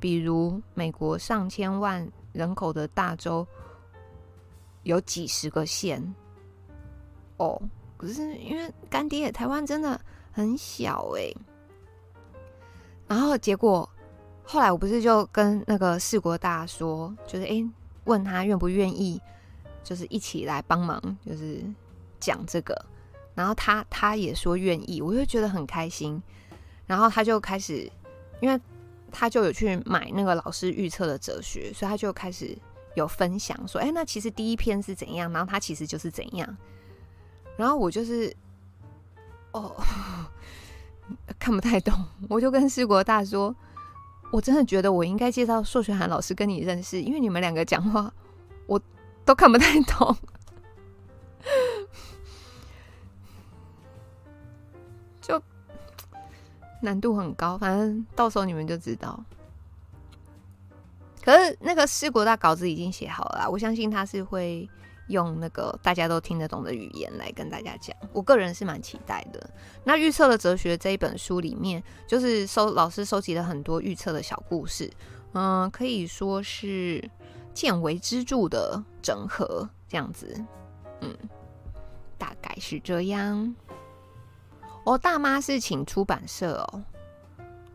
[0.01, 3.47] 比如美国上千万人口的大洲。”
[4.89, 6.02] 有几十个县
[7.36, 7.60] 哦，
[7.98, 10.01] 可是因为干爹，台湾真的
[10.32, 11.31] 很小哎。
[13.06, 13.86] 然后结果
[14.43, 17.62] 后来我不是就跟那个世国大说，就是哎、
[18.05, 19.20] 问他愿不愿意，
[19.85, 21.62] 就是一起来帮忙，就是
[22.19, 22.74] 讲这个。
[23.35, 26.20] 然后他他也说愿意，我就觉得很开心。
[26.86, 27.93] 然后他就开始，
[28.40, 28.59] 因为
[29.12, 32.56] 他就有去买那个老师预测的哲学，所以他就开始。
[32.94, 36.56] 有分享说，哎、那其实第一篇是怎样，然后他其实就是怎样，
[37.56, 38.35] 然后我就是，
[39.52, 39.77] 哦，
[41.39, 41.94] 看不太懂，
[42.28, 43.55] 我就跟世国大说，
[44.32, 48.12] 我真的觉得我应该介绍硕学涵老师跟你认识，因为你们两个讲话
[48.66, 48.81] 我
[49.24, 50.16] 都看不太懂，
[55.20, 55.40] 就
[56.82, 59.24] 难度很高，反正到时候你们就知道。
[61.28, 64.66] 可是那个四国大稿子已经写好了，我相信他是会
[65.09, 67.94] 用那个大家都听得懂的语言来跟大家讲。
[68.14, 69.50] 我个人是蛮期待的。
[69.84, 74.90] 那预测的哲学这一本书里面，就是收老师收集了很多预测的小故事，
[75.34, 77.06] 嗯，可以说是
[77.52, 80.34] 见微知著的整合这样子，
[81.02, 81.14] 嗯，
[82.16, 83.55] 大概是这样。
[84.84, 86.84] 哦，大妈是请出版社哦，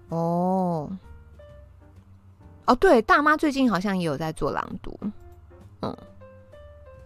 [0.09, 0.97] 哦。
[2.65, 4.97] 哦，对，大妈最近好像也有在做朗读，
[5.81, 5.91] 嗯，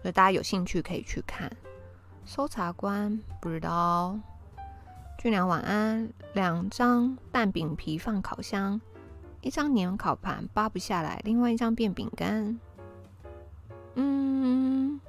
[0.02, 1.50] 所以大家有兴趣可以去看。
[2.24, 4.18] 搜查官不知道，
[5.18, 6.08] 俊良晚安。
[6.34, 8.80] 两张蛋饼皮放烤箱，
[9.40, 12.60] 一张粘烤盘扒不下来，另外一张变饼干。
[13.94, 15.00] 嗯，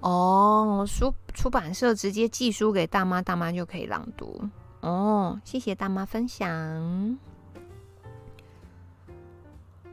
[0.00, 4.40] 哦，书出版社直接寄书给大妈，大妈就可以朗读。
[4.80, 7.18] 哦，谢谢大妈分享。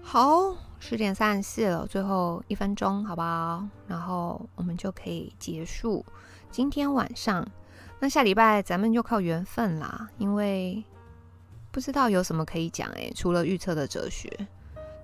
[0.06, 3.66] 好，十点三十四了，最后一分钟，好不好？
[3.88, 6.06] 然后我们就可以结束
[6.52, 7.46] 今天晚上。
[8.00, 10.84] 那下礼拜咱们就靠缘分啦，因为
[11.72, 14.30] 不知道有什么可以讲诶，除了预测的哲学，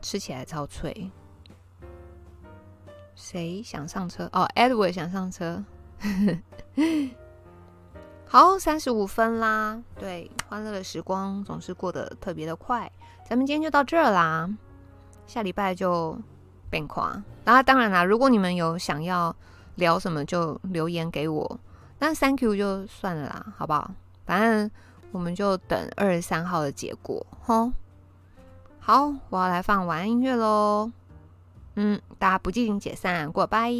[0.02, 1.10] 吃起来超脆。
[3.16, 4.30] 谁想上车？
[4.32, 5.64] 哦，Edward 想上车。
[8.28, 9.82] 好，三十五分啦。
[9.98, 12.92] 对，欢乐的时光总是过得特别的快。
[13.28, 14.48] 咱们今天就到这儿啦。
[15.30, 16.18] 下礼拜就
[16.72, 19.34] 变夸，然后当然啦，如果你们有想要
[19.76, 21.60] 聊什么，就留言给我。
[22.00, 23.92] 那 Thank you 就算了啦，好不好？
[24.26, 24.72] 反正
[25.12, 27.72] 我们就等二十三号的结果，吼。
[28.80, 30.92] 好，我要来放晚安音乐喽。
[31.76, 33.72] 嗯，大家不进行解散，过拜。